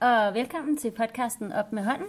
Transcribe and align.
og 0.00 0.34
velkommen 0.34 0.76
til 0.76 0.90
podcasten 0.90 1.52
Op 1.52 1.72
med 1.72 1.84
hånden. 1.84 2.08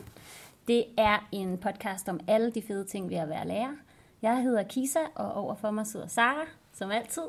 Det 0.67 0.85
er 0.97 1.27
en 1.31 1.57
podcast 1.57 2.09
om 2.09 2.19
alle 2.27 2.51
de 2.51 2.61
fede 2.61 2.85
ting 2.85 3.09
ved 3.09 3.17
at 3.17 3.29
være 3.29 3.47
lærer. 3.47 3.73
Jeg 4.21 4.43
hedder 4.43 4.63
Kisa, 4.63 4.99
og 5.15 5.33
overfor 5.33 5.71
mig 5.71 5.87
sidder 5.87 6.07
Sara, 6.07 6.45
som 6.73 6.91
altid. 6.91 7.23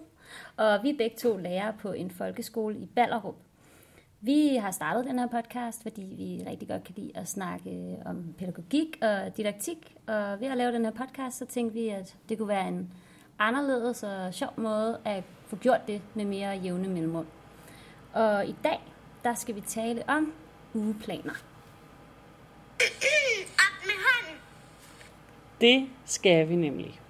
Og 0.57 0.83
vi 0.83 0.91
er 0.91 0.97
begge 0.99 1.17
to 1.17 1.37
lærere 1.37 1.73
på 1.79 1.93
en 1.93 2.11
folkeskole 2.11 2.77
i 2.79 2.87
Ballerup. 2.87 3.35
Vi 4.21 4.57
har 4.57 4.71
startet 4.71 5.05
den 5.05 5.19
her 5.19 5.27
podcast, 5.27 5.83
fordi 5.83 6.03
vi 6.03 6.51
rigtig 6.51 6.69
godt 6.69 6.85
kan 6.85 6.95
lide 6.99 7.13
at 7.15 7.29
snakke 7.29 7.99
om 8.05 8.35
pædagogik 8.39 8.99
og 9.03 9.37
didaktik. 9.37 9.97
Og 10.07 10.41
ved 10.41 10.49
at 10.49 10.57
lave 10.57 10.73
den 10.73 10.85
her 10.85 10.93
podcast, 10.93 11.39
så 11.39 11.47
tænkte 11.47 11.75
vi, 11.75 11.89
at 11.89 12.17
det 12.29 12.39
kunne 12.39 12.49
være 12.49 12.69
en 12.69 12.93
anderledes 13.39 14.03
og 14.03 14.35
sjov 14.35 14.51
måde 14.57 15.01
at 15.05 15.25
få 15.47 15.57
gjort 15.57 15.81
det 15.87 16.03
med 16.15 16.25
mere 16.25 16.51
jævne 16.51 16.89
mellemrum. 16.89 17.27
Og 18.13 18.47
i 18.47 18.57
dag, 18.65 18.81
der 19.25 19.35
skal 19.35 19.55
vi 19.55 19.61
tale 19.61 20.03
om 20.09 20.33
ugeplaner. 20.75 21.35
Op 23.55 23.87
med 23.87 23.95
hånden. 24.07 24.41
Det 25.61 25.89
skal 26.05 26.49
vi 26.49 26.57
nemlig. 26.57 27.01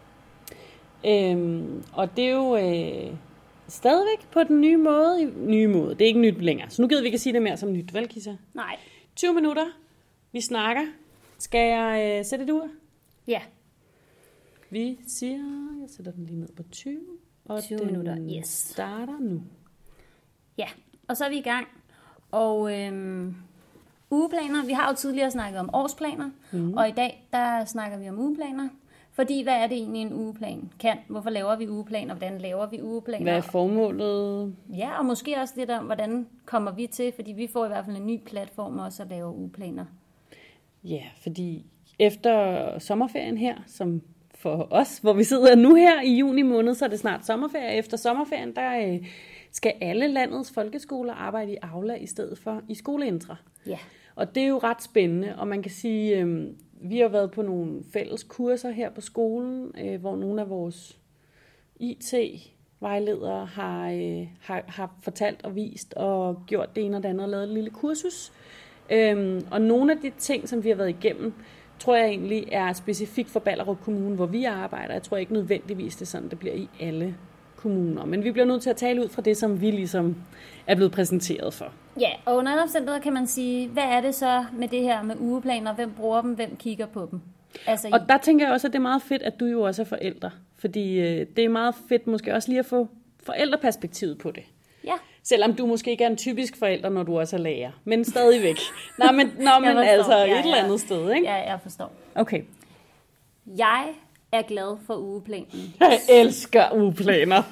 Øhm, 1.06 1.84
og 1.92 2.16
det 2.16 2.24
er 2.24 2.30
jo 2.32 2.56
øh, 2.56 3.16
stadigvæk 3.68 4.30
på 4.30 4.42
den 4.44 4.60
nye 4.60 4.76
måde. 4.76 5.24
Nye 5.36 5.66
måde. 5.68 5.94
Det 5.94 6.02
er 6.02 6.06
ikke 6.06 6.20
nyt 6.20 6.38
længere. 6.42 6.70
Så 6.70 6.82
nu 6.82 6.88
gider 6.88 7.00
vi 7.02 7.06
ikke 7.06 7.18
sige 7.18 7.32
det 7.32 7.42
mere 7.42 7.56
som 7.56 7.72
nyt, 7.72 7.94
vel 7.94 8.08
Kissa? 8.08 8.36
Nej. 8.54 8.76
20 9.16 9.34
minutter. 9.34 9.66
Vi 10.32 10.40
snakker. 10.40 10.82
Skal 11.38 11.60
jeg 11.68 12.18
øh, 12.18 12.24
sætte 12.24 12.44
et 12.44 12.50
ur? 12.50 12.68
Ja, 13.26 13.40
Vi 14.70 14.98
siger, 15.06 15.38
jeg 15.80 15.90
sætter 15.90 16.12
den 16.12 16.26
lige 16.26 16.40
ned 16.40 16.48
på 16.56 16.62
20. 16.72 16.98
Og 17.44 17.62
20 17.62 17.78
den 17.78 17.86
minutter, 17.86 18.38
yes. 18.38 18.48
starter 18.48 19.18
nu. 19.20 19.42
ja. 20.58 20.66
Og 21.08 21.16
så 21.16 21.24
er 21.24 21.28
vi 21.28 21.38
i 21.38 21.42
gang. 21.42 21.66
Og 22.30 22.78
øhm, 22.78 23.34
ugeplaner, 24.10 24.66
vi 24.66 24.72
har 24.72 24.88
jo 24.88 24.96
tidligere 24.96 25.30
snakket 25.30 25.60
om 25.60 25.70
årsplaner, 25.72 26.30
mm. 26.52 26.74
og 26.74 26.88
i 26.88 26.92
dag, 26.92 27.28
der 27.32 27.64
snakker 27.64 27.98
vi 27.98 28.08
om 28.08 28.18
ugeplaner. 28.18 28.68
Fordi, 29.12 29.42
hvad 29.42 29.54
er 29.54 29.66
det 29.66 29.76
egentlig 29.76 30.02
en 30.02 30.12
ugeplan 30.12 30.70
kan? 30.80 30.96
Hvorfor 31.08 31.30
laver 31.30 31.56
vi 31.56 31.68
ugeplaner? 31.68 32.14
Hvordan 32.14 32.38
laver 32.38 32.66
vi 32.66 32.82
ugeplaner? 32.82 33.22
Hvad 33.22 33.36
er 33.36 33.40
formålet? 33.40 34.54
Ja, 34.76 34.98
og 34.98 35.04
måske 35.04 35.36
også 35.36 35.54
lidt 35.56 35.70
om, 35.70 35.84
hvordan 35.84 36.26
kommer 36.44 36.72
vi 36.72 36.86
til, 36.86 37.12
fordi 37.16 37.32
vi 37.32 37.46
får 37.46 37.64
i 37.64 37.68
hvert 37.68 37.84
fald 37.84 37.96
en 37.96 38.06
ny 38.06 38.20
platform 38.26 38.78
også 38.78 39.02
at 39.02 39.08
lave 39.08 39.34
ugeplaner. 39.34 39.84
Ja, 40.84 41.02
fordi 41.22 41.66
efter 41.98 42.78
sommerferien 42.78 43.38
her, 43.38 43.56
som 43.66 44.02
for 44.38 44.68
os, 44.70 44.98
hvor 44.98 45.12
vi 45.12 45.24
sidder 45.24 45.54
nu 45.54 45.74
her 45.74 46.02
i 46.02 46.14
juni 46.18 46.42
måned, 46.42 46.74
så 46.74 46.84
er 46.84 46.88
det 46.88 46.98
snart 46.98 47.26
sommerferie. 47.26 47.76
Efter 47.76 47.96
sommerferien, 47.96 48.56
der 48.56 48.88
øh, 48.88 49.06
skal 49.52 49.72
alle 49.80 50.08
landets 50.08 50.50
folkeskoler 50.50 51.12
arbejde 51.12 51.52
i 51.52 51.56
Aula 51.62 51.94
i 51.94 52.06
stedet 52.06 52.38
for 52.38 52.62
i 52.68 52.74
skoleintra. 52.74 53.36
Ja. 53.66 53.78
Og 54.14 54.34
det 54.34 54.42
er 54.42 54.46
jo 54.46 54.58
ret 54.58 54.82
spændende, 54.82 55.34
og 55.38 55.48
man 55.48 55.62
kan 55.62 55.70
sige, 55.70 56.18
øh, 56.18 56.46
vi 56.80 56.98
har 56.98 57.08
været 57.08 57.30
på 57.30 57.42
nogle 57.42 57.82
fælles 57.92 58.22
kurser 58.22 58.70
her 58.70 58.90
på 58.90 59.00
skolen, 59.00 59.72
øh, 59.84 60.00
hvor 60.00 60.16
nogle 60.16 60.40
af 60.40 60.50
vores 60.50 60.98
IT-vejledere 61.76 63.46
har, 63.46 63.90
øh, 63.90 64.26
har, 64.40 64.64
har 64.66 64.94
fortalt 65.02 65.44
og 65.44 65.54
vist 65.56 65.94
og 65.94 66.42
gjort 66.46 66.76
det 66.76 66.84
ene 66.84 66.96
og 66.96 67.02
det 67.02 67.08
andet 67.08 67.24
og 67.24 67.28
lavet 67.28 67.44
et 67.44 67.54
lille 67.54 67.70
kursus. 67.70 68.32
Øhm, 68.90 69.46
og 69.50 69.60
nogle 69.60 69.92
af 69.92 69.98
de 69.98 70.10
ting, 70.18 70.48
som 70.48 70.64
vi 70.64 70.68
har 70.68 70.76
været 70.76 70.88
igennem, 70.88 71.34
tror 71.78 71.96
jeg 71.96 72.06
egentlig 72.06 72.48
er 72.52 72.72
specifikt 72.72 73.30
for 73.30 73.40
Ballerup 73.40 73.80
Kommune, 73.84 74.16
hvor 74.16 74.26
vi 74.26 74.44
arbejder. 74.44 74.92
Jeg 74.92 75.02
tror 75.02 75.16
ikke 75.16 75.32
nødvendigvis, 75.32 75.96
det 75.96 76.02
er 76.02 76.06
sådan, 76.06 76.28
det 76.28 76.38
bliver 76.38 76.54
i 76.54 76.68
alle 76.80 77.14
kommuner. 77.56 78.04
Men 78.04 78.24
vi 78.24 78.32
bliver 78.32 78.46
nødt 78.46 78.62
til 78.62 78.70
at 78.70 78.76
tale 78.76 79.02
ud 79.02 79.08
fra 79.08 79.22
det, 79.22 79.36
som 79.36 79.60
vi 79.60 79.70
ligesom 79.70 80.16
er 80.66 80.74
blevet 80.74 80.92
præsenteret 80.92 81.54
for. 81.54 81.72
Ja, 82.00 82.10
og 82.24 82.36
under 82.36 82.52
alle 82.52 82.62
omstændigheder 82.62 83.00
kan 83.00 83.12
man 83.12 83.26
sige, 83.26 83.68
hvad 83.68 83.82
er 83.82 84.00
det 84.00 84.14
så 84.14 84.44
med 84.52 84.68
det 84.68 84.80
her 84.82 85.02
med 85.02 85.16
ugeplaner? 85.18 85.74
Hvem 85.74 85.92
bruger 85.92 86.20
dem? 86.22 86.34
Hvem 86.34 86.56
kigger 86.56 86.86
på 86.86 87.08
dem? 87.10 87.20
Altså, 87.66 87.88
Og 87.92 88.00
der 88.08 88.18
tænker 88.18 88.46
jeg 88.46 88.52
også, 88.52 88.66
at 88.66 88.72
det 88.72 88.78
er 88.78 88.82
meget 88.82 89.02
fedt, 89.02 89.22
at 89.22 89.40
du 89.40 89.44
jo 89.46 89.62
også 89.62 89.82
er 89.82 89.86
forældre. 89.86 90.30
Fordi 90.58 91.00
øh, 91.00 91.26
det 91.36 91.44
er 91.44 91.48
meget 91.48 91.74
fedt 91.88 92.06
måske 92.06 92.34
også 92.34 92.48
lige 92.48 92.58
at 92.58 92.66
få 92.66 92.88
forældreperspektivet 93.22 94.18
på 94.18 94.30
det. 94.30 94.42
Ja, 94.88 94.98
Selvom 95.22 95.54
du 95.54 95.66
måske 95.66 95.90
ikke 95.90 96.04
er 96.04 96.08
en 96.08 96.16
typisk 96.16 96.56
forælder, 96.56 96.88
når 96.88 97.02
du 97.02 97.18
også 97.18 97.36
er 97.36 97.40
lærer. 97.40 97.70
Men 97.84 98.04
stadigvæk. 98.04 98.56
Nå, 98.98 99.12
men, 99.12 99.26
nå, 99.26 99.50
men 99.66 99.76
altså 99.76 100.16
Ja, 100.16 100.38
et 100.38 100.44
eller 100.44 100.56
andet 100.56 100.80
sted, 100.80 101.12
ikke? 101.12 101.26
ja, 101.26 101.34
jeg 101.34 101.60
forstår. 101.62 101.92
Okay. 102.14 102.42
Jeg 103.46 103.88
er 104.32 104.42
glad 104.42 104.76
for 104.86 104.96
ugeplanen 104.96 105.74
Jeg 105.80 106.00
elsker 106.10 106.74
ugeplaner. 106.74 107.42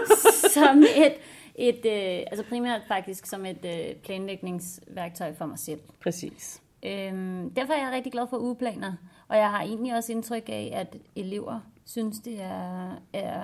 som 0.54 0.78
et, 0.78 1.14
et 1.54 1.86
øh, 1.86 2.24
altså 2.30 2.44
primært 2.48 2.80
faktisk 2.88 3.26
som 3.26 3.46
et 3.46 3.64
øh, 3.64 3.94
planlægningsværktøj 3.94 5.34
for 5.34 5.46
mig 5.46 5.58
selv. 5.58 5.80
Præcis. 6.02 6.60
Øhm, 6.82 7.50
derfor 7.50 7.72
er 7.72 7.84
jeg 7.84 7.92
rigtig 7.92 8.12
glad 8.12 8.26
for 8.30 8.36
ugeplaner, 8.36 8.92
og 9.28 9.36
jeg 9.36 9.50
har 9.50 9.62
egentlig 9.62 9.94
også 9.94 10.12
indtryk 10.12 10.48
af, 10.48 10.72
at 10.74 10.96
elever 11.16 11.60
synes, 11.86 12.18
det 12.18 12.40
er, 12.40 12.90
er, 13.12 13.42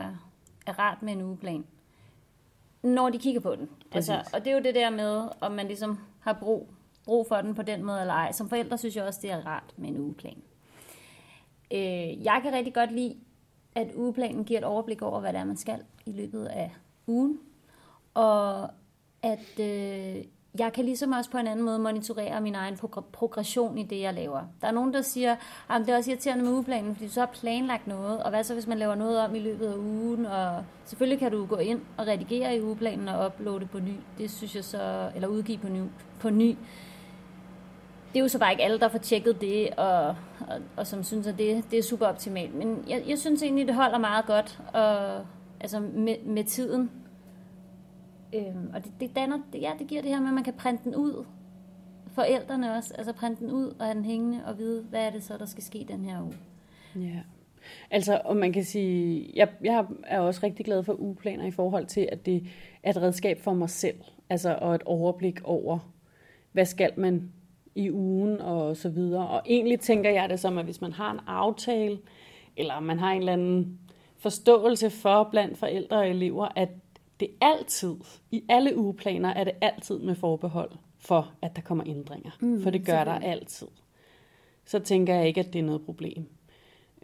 er 0.67 0.79
rart 0.79 1.03
med 1.03 1.13
en 1.13 1.23
ugeplan, 1.23 1.65
når 2.83 3.11
de 3.11 3.19
kigger 3.19 3.41
på 3.41 3.57
den. 3.57 3.69
Altså, 3.93 4.13
og 4.33 4.45
det 4.45 4.51
er 4.51 4.55
jo 4.55 4.63
det 4.63 4.75
der 4.75 4.91
med, 4.91 5.29
om 5.41 5.53
man 5.53 5.67
ligesom 5.67 5.99
har 6.21 6.33
brug, 6.33 6.69
brug 7.05 7.27
for 7.29 7.37
den 7.37 7.55
på 7.55 7.63
den 7.63 7.85
måde 7.85 8.01
eller 8.01 8.15
ej. 8.15 8.33
Som 8.33 8.49
forældre 8.49 8.79
synes 8.79 8.97
jeg 8.97 9.05
også, 9.05 9.21
det 9.23 9.31
er 9.31 9.47
rart 9.47 9.75
med 9.77 9.89
en 9.89 9.99
ugeplan. 9.99 10.43
Øh, 11.71 12.25
jeg 12.25 12.41
kan 12.43 12.53
rigtig 12.53 12.75
godt 12.75 12.93
lide, 12.93 13.17
at 13.75 13.89
ugeplanen 13.95 14.45
giver 14.45 14.61
et 14.61 14.65
overblik 14.65 15.03
over, 15.03 15.21
hvad 15.21 15.33
det 15.33 15.41
er, 15.41 15.45
man 15.45 15.57
skal 15.57 15.83
i 16.07 16.13
løbet 16.13 16.47
af 16.47 16.71
ugen. 17.07 17.41
Og 18.15 18.71
at 19.23 19.61
øh, 19.61 20.25
jeg 20.59 20.73
kan 20.73 20.85
ligesom 20.85 21.13
også 21.13 21.31
på 21.31 21.39
en 21.39 21.47
anden 21.47 21.65
måde 21.65 21.79
monitorere 21.79 22.41
min 22.41 22.55
egen 22.55 22.79
progression 23.13 23.79
i 23.79 23.83
det, 23.83 24.01
jeg 24.01 24.15
laver. 24.15 24.41
Der 24.61 24.67
er 24.67 24.73
nogen, 24.73 24.95
der 24.95 25.03
siger, 25.03 25.37
at 25.71 25.81
det 25.81 25.89
er 25.89 25.97
også 25.97 26.11
irriterende 26.11 26.45
med 26.45 26.53
ugeplanen, 26.53 26.95
fordi 26.95 27.07
du 27.07 27.13
så 27.13 27.21
har 27.21 27.31
planlagt 27.41 27.87
noget, 27.87 28.23
og 28.23 28.31
hvad 28.31 28.45
så, 28.45 28.55
hvis 28.55 28.67
man 28.67 28.79
laver 28.79 28.95
noget 28.95 29.21
om 29.21 29.35
i 29.35 29.39
løbet 29.39 29.67
af 29.67 29.77
ugen, 29.77 30.27
og 30.27 30.65
selvfølgelig 30.85 31.19
kan 31.19 31.31
du 31.31 31.47
gå 31.47 31.57
ind 31.57 31.81
og 31.97 32.07
redigere 32.07 32.57
i 32.57 32.63
ugeplanen 32.63 33.09
og 33.09 33.27
uploade 33.27 33.67
på 33.67 33.79
ny. 33.79 33.95
Det 34.19 34.31
synes 34.31 34.57
jeg 34.57 34.65
så, 34.65 35.11
eller 35.15 35.29
udgive 35.29 35.59
på 35.59 35.69
ny. 35.69 35.81
På 36.21 36.31
ny. 36.31 36.57
Det 38.13 38.19
er 38.19 38.23
jo 38.23 38.29
så 38.29 38.39
bare 38.39 38.51
ikke 38.51 38.65
alle, 38.65 38.79
der 38.79 38.89
får 38.89 38.99
tjekket 38.99 39.41
det, 39.41 39.71
og, 39.71 40.07
og, 40.09 40.17
og 40.77 40.87
som 40.87 41.05
synes, 41.05 41.27
at 41.27 41.39
det, 41.39 41.65
det 41.71 41.79
er 41.79 41.83
super 41.83 42.07
optimalt. 42.07 42.55
Men 42.55 42.85
jeg, 42.89 43.05
jeg 43.07 43.19
synes 43.19 43.43
egentlig, 43.43 43.67
det 43.67 43.75
holder 43.75 43.99
meget 43.99 44.27
godt 44.27 44.61
og, 44.73 45.21
altså 45.61 45.81
med, 45.81 46.17
med 46.25 46.45
tiden. 46.45 46.91
Øhm, 48.35 48.71
og 48.75 48.85
det, 48.85 48.93
det, 49.01 49.17
danner, 49.17 49.39
det, 49.53 49.61
ja, 49.61 49.73
det 49.79 49.87
giver 49.87 50.03
det 50.03 50.11
her 50.11 50.21
med, 50.21 50.29
at 50.29 50.35
man 50.35 50.45
kan 50.45 50.55
printe 50.55 50.85
den 50.85 50.95
ud. 50.95 51.25
Forældrene 52.13 52.75
også, 52.75 52.95
altså 52.95 53.13
printe 53.13 53.41
den 53.45 53.51
ud 53.51 53.75
og 53.79 53.87
have 53.87 53.95
den 53.95 54.05
hængende 54.05 54.45
og 54.47 54.59
vide, 54.59 54.83
hvad 54.83 55.07
er 55.07 55.11
det 55.11 55.23
så, 55.23 55.37
der 55.37 55.47
skal 55.47 55.63
ske 55.63 55.87
den 55.89 56.05
her 56.05 56.23
uge. 56.23 56.35
Ja. 56.97 57.21
Altså, 57.91 58.21
og 58.25 58.37
man 58.37 58.53
kan 58.53 58.65
sige, 58.65 59.31
jeg, 59.35 59.49
jeg 59.65 59.87
er 60.05 60.21
også 60.21 60.41
rigtig 60.43 60.67
glad 60.67 60.83
for 60.83 61.01
ugeplaner 61.01 61.47
i 61.47 61.51
forhold 61.51 61.87
til, 61.87 62.09
at 62.13 62.27
det 62.27 62.47
er 62.83 62.91
et 62.91 63.03
redskab 63.03 63.41
for 63.41 63.55
mig 63.55 63.71
selv. 63.71 63.97
Altså, 64.31 64.59
og 64.61 64.75
et 64.75 64.83
overblik 64.83 65.41
over, 65.45 65.79
hvad 66.53 66.65
skal 66.65 66.93
man 66.97 67.33
i 67.75 67.91
ugen 67.91 68.41
og 68.41 68.77
så 68.77 68.89
videre. 68.89 69.29
Og 69.29 69.43
egentlig 69.47 69.81
tænker 69.81 70.11
jeg 70.11 70.29
det 70.29 70.41
som, 70.41 70.59
at 70.59 70.65
hvis 70.65 70.81
man 70.81 70.93
har 70.93 71.13
en 71.13 71.21
aftale, 71.27 71.99
eller 72.57 72.81
man 72.81 72.99
har 72.99 73.13
en 73.13 73.19
eller 73.19 73.33
anden 73.33 73.79
forståelse 74.19 74.91
for 74.91 75.29
blandt 75.31 75.59
forældre 75.59 75.97
og 75.97 76.09
elever, 76.09 76.49
at 76.57 76.69
det 77.21 77.29
altid, 77.41 77.97
i 78.31 78.45
alle 78.49 78.77
ugeplaner, 78.77 79.29
er 79.29 79.45
det 79.45 79.53
altid 79.61 79.99
med 79.99 80.15
forbehold 80.15 80.71
for, 80.99 81.33
at 81.43 81.57
der 81.57 81.63
kommer 81.63 81.85
ændringer. 81.87 82.31
Mm, 82.41 82.63
for 82.63 82.71
det 82.71 82.87
gør 82.87 83.05
der 83.05 83.13
altid. 83.13 83.67
Så 84.65 84.79
tænker 84.79 85.15
jeg 85.15 85.27
ikke, 85.27 85.41
at 85.41 85.53
det 85.53 85.59
er 85.59 85.63
noget 85.63 85.83
problem. 85.83 86.27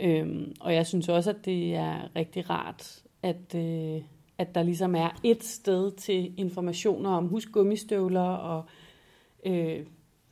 Øhm, 0.01 0.55
og 0.61 0.75
jeg 0.75 0.87
synes 0.87 1.09
også, 1.09 1.31
at 1.31 1.45
det 1.45 1.75
er 1.75 2.17
rigtig 2.17 2.51
rart, 2.51 3.03
at, 3.23 3.55
øh, 3.55 4.03
at 4.39 4.55
der 4.55 4.63
ligesom 4.63 4.95
er 4.95 5.21
et 5.25 5.45
sted 5.45 5.91
til 5.91 6.35
informationer 6.37 7.11
om 7.11 7.29
husk 7.29 7.53
gummistøvler 7.53 8.21
og 8.21 8.65
øh, 9.47 9.87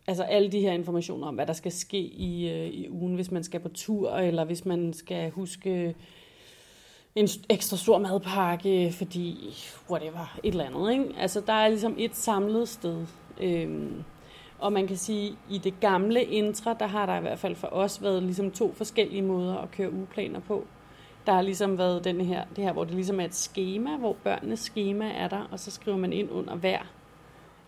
altså 0.07 0.23
alle 0.23 0.53
de 0.53 0.61
her 0.61 0.73
informationer 0.73 1.27
om, 1.27 1.35
hvad 1.35 1.47
der 1.47 1.53
skal 1.53 1.73
ske 1.73 1.99
i, 2.01 2.51
øh, 2.51 2.67
i 2.67 2.89
ugen, 2.89 3.15
hvis 3.15 3.31
man 3.31 3.45
skal 3.45 3.61
på 3.61 3.69
tur, 3.69 4.17
eller 4.17 4.45
hvis 4.45 4.65
man 4.65 4.93
skal 4.93 5.31
huske 5.31 5.95
en 7.15 7.29
ekstra 7.49 7.77
stor 7.77 7.99
madpakke, 7.99 8.93
fordi 8.93 9.57
whatever, 9.91 10.39
et 10.45 10.51
eller 10.51 10.65
andet. 10.65 10.93
Ikke? 10.93 11.21
Altså, 11.21 11.41
der 11.41 11.53
er 11.53 11.69
ligesom 11.69 11.95
et 11.99 12.17
samlet 12.17 12.69
sted. 12.69 13.07
Øhm, 13.41 14.05
og 14.59 14.73
man 14.73 14.87
kan 14.87 14.97
sige, 14.97 15.37
i 15.51 15.59
det 15.59 15.81
gamle 15.81 16.25
intra, 16.25 16.75
der 16.75 16.87
har 16.87 17.07
der 17.07 17.19
i 17.19 17.21
hvert 17.21 17.39
fald 17.39 17.55
for 17.55 17.69
os 17.73 18.03
været 18.03 18.23
ligesom 18.23 18.51
to 18.51 18.73
forskellige 18.73 19.23
måder 19.23 19.57
at 19.57 19.71
køre 19.71 19.93
ugeplaner 19.93 20.41
på. 20.41 20.65
Der 21.27 21.33
har 21.33 21.43
ligesom 21.43 21.79
været 21.79 22.05
den 22.05 22.21
her, 22.21 22.45
det 22.57 22.65
her, 22.65 22.73
hvor 22.73 22.85
det 22.85 22.95
ligesom 22.95 23.21
er 23.21 23.25
et 23.25 23.35
schema, 23.35 23.97
hvor 23.97 24.17
børnenes 24.25 24.61
schema 24.61 25.11
er 25.11 25.29
der, 25.29 25.49
og 25.51 25.61
så 25.61 25.71
skriver 25.71 25.97
man 25.97 26.13
ind 26.13 26.31
under 26.31 26.55
hver 26.55 26.79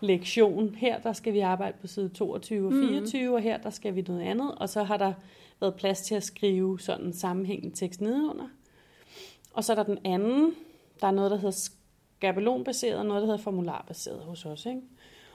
lektion. 0.01 0.75
Her 0.75 0.99
der 0.99 1.13
skal 1.13 1.33
vi 1.33 1.39
arbejde 1.39 1.77
på 1.81 1.87
side 1.87 2.09
22 2.09 2.67
og 2.67 2.73
24, 2.73 3.29
mm. 3.29 3.33
og 3.33 3.41
her 3.41 3.57
der 3.57 3.69
skal 3.69 3.95
vi 3.95 4.01
noget 4.01 4.21
andet. 4.21 4.55
Og 4.55 4.69
så 4.69 4.83
har 4.83 4.97
der 4.97 5.13
været 5.59 5.75
plads 5.75 6.01
til 6.01 6.15
at 6.15 6.23
skrive 6.23 6.79
sådan 6.79 7.05
en 7.05 7.13
sammenhængende 7.13 7.75
tekst 7.75 8.01
nedenunder. 8.01 8.47
Og 9.57 9.63
så 9.63 9.73
er 9.73 9.75
der 9.75 9.83
den 9.83 9.97
anden, 10.05 10.55
der 11.01 11.07
er 11.07 11.11
noget, 11.11 11.31
der 11.31 11.37
hedder 11.37 11.69
skabelonbaseret, 12.19 12.99
og 12.99 13.05
noget, 13.05 13.21
der 13.21 13.25
hedder 13.27 13.43
formularbaseret 13.43 14.19
hos 14.19 14.45
os. 14.45 14.65
Ikke? 14.65 14.81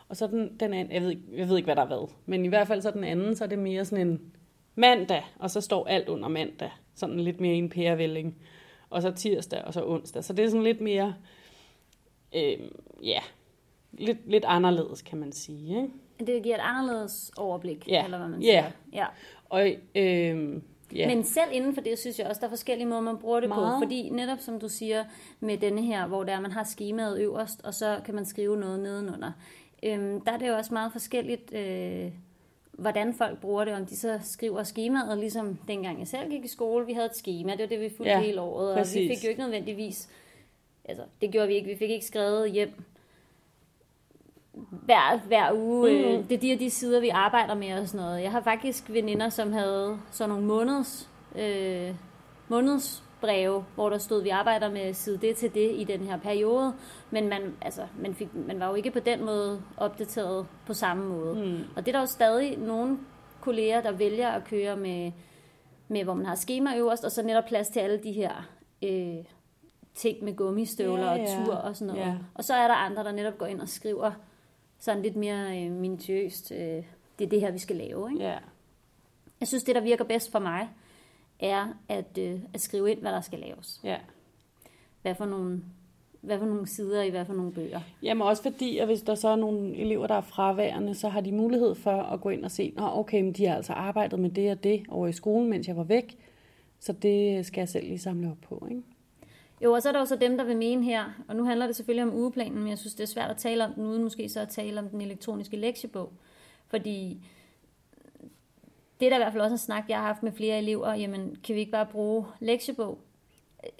Og 0.08 0.16
så 0.16 0.26
den, 0.26 0.56
den 0.60 0.74
anden, 0.74 0.92
jeg 0.94 1.02
ved, 1.02 1.10
ikke, 1.10 1.22
jeg 1.36 1.48
ved 1.48 1.56
ikke, 1.56 1.66
hvad 1.66 1.76
der 1.76 1.82
er 1.82 1.86
hvad, 1.86 2.08
men 2.26 2.44
i 2.44 2.48
hvert 2.48 2.66
fald 2.66 2.82
så 2.82 2.90
den 2.90 3.04
anden, 3.04 3.36
så 3.36 3.44
er 3.44 3.48
det 3.48 3.58
mere 3.58 3.84
sådan 3.84 4.08
en 4.08 4.32
mandag, 4.74 5.22
og 5.38 5.50
så 5.50 5.60
står 5.60 5.86
alt 5.86 6.08
under 6.08 6.28
mandag. 6.28 6.70
Sådan 6.94 7.20
lidt 7.20 7.40
mere 7.40 7.54
en 7.54 7.68
pærevælling. 7.68 8.36
Og 8.90 9.02
så 9.02 9.10
tirsdag, 9.10 9.64
og 9.64 9.74
så 9.74 9.84
onsdag. 9.86 10.24
Så 10.24 10.32
det 10.32 10.44
er 10.44 10.48
sådan 10.48 10.62
lidt 10.64 10.80
mere, 10.80 11.14
øh, 12.34 12.58
ja, 13.02 13.20
lidt, 13.92 14.30
lidt 14.30 14.44
anderledes, 14.44 15.02
kan 15.02 15.18
man 15.18 15.32
sige. 15.32 15.76
Ikke? 15.82 16.32
Det 16.32 16.42
giver 16.42 16.54
et 16.56 16.60
anderledes 16.64 17.32
overblik, 17.36 17.88
Ja. 17.88 18.04
eller 18.04 18.18
hvad 18.18 18.28
man 18.28 18.42
Ja. 18.42 18.46
siger. 18.46 18.70
Ja. 18.92 19.06
Og 19.48 19.70
øh, 19.94 20.62
ja, 20.94 21.14
Men 21.14 21.24
selv 21.24 21.48
inden 21.52 21.74
for 21.74 21.80
det, 21.80 21.98
synes 21.98 22.18
jeg 22.18 22.26
også, 22.26 22.40
der 22.40 22.46
er 22.46 22.50
forskellige 22.50 22.86
måder, 22.86 23.00
man 23.00 23.18
bruger 23.18 23.40
det 23.40 23.48
Meget. 23.48 23.74
på. 23.74 23.84
Fordi 23.84 24.10
netop 24.10 24.38
som 24.40 24.60
du 24.60 24.68
siger 24.68 25.04
med 25.40 25.58
denne 25.58 25.82
her, 25.82 26.06
hvor 26.06 26.24
der 26.24 26.40
man 26.40 26.52
har 26.52 26.64
skemaet 26.64 27.20
øverst, 27.20 27.60
og 27.64 27.74
så 27.74 28.00
kan 28.04 28.14
man 28.14 28.24
skrive 28.24 28.56
noget 28.56 28.80
nedenunder. 28.80 29.32
Øhm, 29.82 30.20
der 30.20 30.32
er 30.32 30.38
det 30.38 30.48
jo 30.48 30.54
også 30.56 30.74
meget 30.74 30.92
forskelligt, 30.92 31.54
øh, 31.54 32.10
hvordan 32.72 33.14
folk 33.14 33.40
bruger 33.40 33.64
det. 33.64 33.74
Om 33.74 33.86
de 33.86 33.96
så 33.96 34.18
skriver 34.22 34.62
skemaet, 34.62 35.18
ligesom 35.18 35.58
dengang 35.68 35.98
jeg 35.98 36.08
selv 36.08 36.30
gik 36.30 36.44
i 36.44 36.48
skole. 36.48 36.86
Vi 36.86 36.92
havde 36.92 37.06
et 37.06 37.16
schema, 37.16 37.52
det 37.52 37.60
var 37.60 37.66
det, 37.66 37.80
vi 37.80 37.88
fulgte 37.96 38.10
Ja, 38.12 38.20
hele 38.20 38.40
året. 38.40 38.70
Og 38.70 38.76
vi 38.76 38.80
præcis. 38.80 39.10
fik 39.10 39.24
jo 39.24 39.28
ikke 39.28 39.40
nødvendigvis... 39.40 40.08
Altså, 40.84 41.04
det 41.20 41.30
gjorde 41.30 41.48
vi 41.48 41.54
ikke. 41.54 41.68
Vi 41.68 41.76
fik 41.76 41.90
ikke 41.90 42.06
skrevet 42.06 42.50
hjem 42.50 42.72
hver, 44.54 45.18
hver 45.26 45.52
uge. 45.54 46.16
Mm. 46.18 46.24
Det 46.24 46.34
er 46.34 46.38
de 46.38 46.52
og 46.52 46.60
de 46.60 46.70
sider, 46.70 47.00
vi 47.00 47.08
arbejder 47.08 47.54
med 47.54 47.80
og 47.80 47.88
sådan 47.88 48.06
noget. 48.06 48.22
Jeg 48.22 48.30
har 48.30 48.40
faktisk 48.40 48.90
veninder, 48.90 49.28
som 49.28 49.52
havde 49.52 49.98
sådan 50.10 50.28
nogle 50.28 50.46
måneds, 50.46 51.10
øh, 51.36 51.94
månedsbreve, 52.48 53.64
hvor 53.74 53.90
der 53.90 53.98
stod, 53.98 54.18
at 54.18 54.24
vi 54.24 54.28
arbejder 54.28 54.70
med 54.70 54.94
side 54.94 55.18
det 55.18 55.36
til 55.36 55.54
det 55.54 55.70
i 55.74 55.84
den 55.84 56.00
her 56.00 56.18
periode. 56.18 56.74
Men 57.10 57.28
man, 57.28 57.56
altså, 57.60 57.82
man, 57.98 58.14
fik, 58.14 58.28
man 58.34 58.60
var 58.60 58.68
jo 58.68 58.74
ikke 58.74 58.90
på 58.90 59.00
den 59.00 59.24
måde 59.24 59.62
opdateret 59.76 60.46
på 60.66 60.74
samme 60.74 61.08
måde. 61.08 61.34
Mm. 61.34 61.58
Og 61.76 61.86
det 61.86 61.88
er 61.88 61.92
der 61.92 62.00
jo 62.00 62.06
stadig 62.06 62.58
nogle 62.58 62.98
kolleger, 63.40 63.80
der 63.80 63.92
vælger 63.92 64.28
at 64.28 64.44
køre 64.44 64.76
med, 64.76 65.12
med 65.88 66.04
hvor 66.04 66.14
man 66.14 66.26
har 66.26 66.34
schema 66.34 66.76
øverst, 66.76 67.04
og 67.04 67.12
så 67.12 67.22
netop 67.22 67.44
plads 67.44 67.68
til 67.68 67.80
alle 67.80 68.00
de 68.02 68.12
her 68.12 68.48
øh, 68.82 69.24
ting 69.94 70.24
med 70.24 70.36
gummistøvler 70.36 71.04
Ja, 71.04 71.12
og 71.12 71.18
ja. 71.18 71.44
tur 71.44 71.54
og 71.54 71.76
sådan 71.76 71.94
noget. 71.94 72.08
Ja. 72.08 72.14
Og 72.34 72.44
så 72.44 72.54
er 72.54 72.68
der 72.68 72.74
andre, 72.74 73.04
der 73.04 73.12
netop 73.12 73.38
går 73.38 73.46
ind 73.46 73.60
og 73.60 73.68
skriver 73.68 74.10
sådan 74.82 75.02
lidt 75.02 75.16
mere 75.16 75.64
øh, 75.64 75.72
minutiøst, 75.72 76.52
øh, 76.52 76.82
det 77.18 77.24
er 77.24 77.28
det 77.28 77.40
her, 77.40 77.50
vi 77.50 77.58
skal 77.58 77.76
lave. 77.76 78.12
Ikke? 78.12 78.24
ja. 78.24 78.38
Jeg 79.40 79.48
synes, 79.48 79.64
det, 79.64 79.74
der 79.74 79.80
virker 79.80 80.04
bedst 80.04 80.30
for 80.30 80.38
mig, 80.38 80.68
er 81.40 81.66
at, 81.88 82.18
øh, 82.18 82.40
at 82.54 82.60
skrive 82.60 82.90
ind, 82.90 83.00
hvad 83.00 83.12
der 83.12 83.20
skal 83.20 83.38
laves. 83.38 83.80
ja. 83.84 83.96
Hvad 85.02 85.14
for 85.14 85.24
nogle, 85.24 85.62
hvad 86.20 86.38
for 86.38 86.46
nogle 86.46 86.66
sider 86.66 87.02
i 87.02 87.10
hvad 87.10 87.24
for 87.24 87.34
nogle 87.34 87.52
bøger. 87.52 87.80
Jamen 88.02 88.26
også 88.26 88.42
fordi, 88.42 88.78
at 88.78 88.86
hvis 88.86 89.02
der 89.02 89.14
så 89.14 89.28
er 89.28 89.36
nogle 89.36 89.76
elever, 89.76 90.06
der 90.06 90.14
er 90.14 90.20
fraværende, 90.20 90.94
så 90.94 91.08
har 91.08 91.20
de 91.20 91.32
mulighed 91.32 91.74
for 91.74 92.02
at 92.02 92.20
gå 92.20 92.28
ind 92.28 92.44
og 92.44 92.50
se, 92.50 92.72
Nå, 92.76 92.88
okay, 92.92 93.22
men 93.22 93.32
de 93.32 93.46
har 93.46 93.56
altså 93.56 93.72
arbejdet 93.72 94.18
med 94.18 94.30
det 94.30 94.50
og 94.50 94.64
det 94.64 94.82
over 94.88 95.06
i 95.06 95.12
skolen, 95.12 95.50
mens 95.50 95.68
jeg 95.68 95.76
var 95.76 95.82
væk. 95.82 96.16
Så 96.80 96.92
det 96.92 97.46
skal 97.46 97.60
jeg 97.60 97.68
selv 97.68 97.86
lige 97.86 97.98
samle 97.98 98.30
op 98.30 98.36
på, 98.48 98.66
ikke? 98.70 98.82
Jo, 99.62 99.72
og 99.72 99.82
så 99.82 99.88
er 99.88 99.92
der 99.92 100.00
jo 100.00 100.06
så 100.06 100.16
dem, 100.16 100.36
der 100.36 100.44
vil 100.44 100.56
mene 100.56 100.84
her, 100.84 101.04
og 101.28 101.36
nu 101.36 101.44
handler 101.44 101.66
det 101.66 101.76
selvfølgelig 101.76 102.12
om 102.12 102.14
ugeplanen, 102.14 102.58
men 102.58 102.68
jeg 102.68 102.78
synes, 102.78 102.94
det 102.94 103.02
er 103.02 103.08
svært 103.08 103.30
at 103.30 103.36
tale 103.36 103.64
om 103.64 103.72
den, 103.72 103.86
uden 103.86 104.02
måske 104.02 104.28
så 104.28 104.40
at 104.40 104.48
tale 104.48 104.80
om 104.80 104.88
den 104.88 105.00
elektroniske 105.00 105.56
lektiebog. 105.56 106.12
Fordi 106.66 107.26
det 109.00 109.06
er 109.06 109.10
der 109.10 109.16
i 109.16 109.18
hvert 109.18 109.32
fald 109.32 109.42
også 109.42 109.54
en 109.54 109.58
snak, 109.58 109.84
jeg 109.88 109.98
har 109.98 110.06
haft 110.06 110.22
med 110.22 110.32
flere 110.32 110.58
elever, 110.58 110.94
jamen 110.94 111.36
kan 111.44 111.54
vi 111.54 111.60
ikke 111.60 111.72
bare 111.72 111.86
bruge 111.86 112.26
lektiebog? 112.40 112.98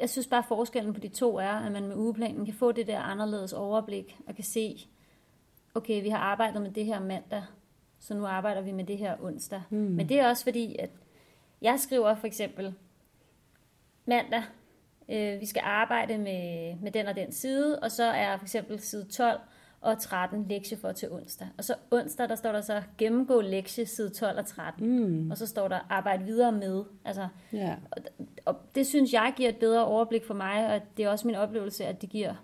Jeg 0.01 0.11
synes 0.11 0.27
bare, 0.27 0.45
forskellen 0.49 0.95
på 0.95 1.01
de 1.01 1.09
to 1.09 1.37
er, 1.37 1.53
at 1.53 1.73
man 1.73 1.89
med 1.89 1.97
ugeplanen 1.97 2.45
kan 2.45 2.55
få 2.55 2.73
det 2.73 2.87
der 2.87 3.01
anderledes 3.01 3.53
overblik, 3.53 4.17
og 4.27 4.35
kan 4.35 4.45
se, 4.45 4.89
okay, 5.75 6.03
vi 6.03 6.09
har 6.09 6.19
arbejdet 6.19 6.63
med 6.63 6.71
det 6.71 6.85
her 6.85 7.01
mandag, 7.01 7.43
så 7.99 8.15
nu 8.15 8.27
arbejder 8.27 8.61
vi 8.61 8.73
med 8.73 8.85
det 8.85 8.99
her 8.99 9.17
onsdag. 9.21 9.63
Mm. 9.71 9.79
Men 9.79 10.09
det 10.09 10.19
er 10.19 10.29
også 10.29 10.45
fordi, 10.45 10.77
at 10.79 10.91
jeg 11.63 11.81
skriver 11.81 12.15
for 12.15 12.27
eksempel 12.27 12.75
mandag, 14.07 14.43
øh, 15.09 15.41
vi 15.41 15.47
skal 15.47 15.63
arbejde 15.65 16.19
med, 16.19 16.75
med 16.83 16.91
den 16.93 17.07
og 17.07 17.17
den 17.17 17.33
side, 17.33 17.79
og 17.79 17.91
så 17.91 18.05
er 18.05 18.37
for 18.37 18.45
eksempel 18.45 18.81
side 18.81 19.05
12 19.05 19.39
og 19.81 19.99
13 19.99 20.47
lektie 20.49 20.77
for 20.77 20.93
til 20.93 21.11
onsdag. 21.13 21.49
Og 21.59 21.65
så 21.65 21.75
onsdag, 21.91 22.29
der 22.29 22.35
står 22.35 22.53
der 22.53 22.61
så 22.61 22.83
gennemgå 22.99 23.41
lektie 23.41 23.87
side 23.87 24.11
12 24.11 24.39
og 24.39 24.47
13, 24.47 24.89
mm. 25.07 25.31
og 25.31 25.37
så 25.37 25.47
står 25.47 25.69
der 25.69 25.79
arbejde 25.91 26.25
videre 26.25 26.53
med. 26.53 26.85
Altså, 27.05 27.29
Ja. 27.53 27.75
og 28.45 28.57
det 28.75 28.87
synes 28.87 29.13
jeg 29.13 29.33
giver 29.37 29.49
et 29.49 29.57
bedre 29.57 29.87
overblik 29.87 30.25
for 30.25 30.35
mig, 30.35 30.75
og 30.75 30.81
det 30.97 31.05
er 31.05 31.09
også 31.09 31.27
min 31.27 31.37
oplevelse, 31.37 31.85
at 31.87 32.03
det 32.03 32.09
giver 32.11 32.35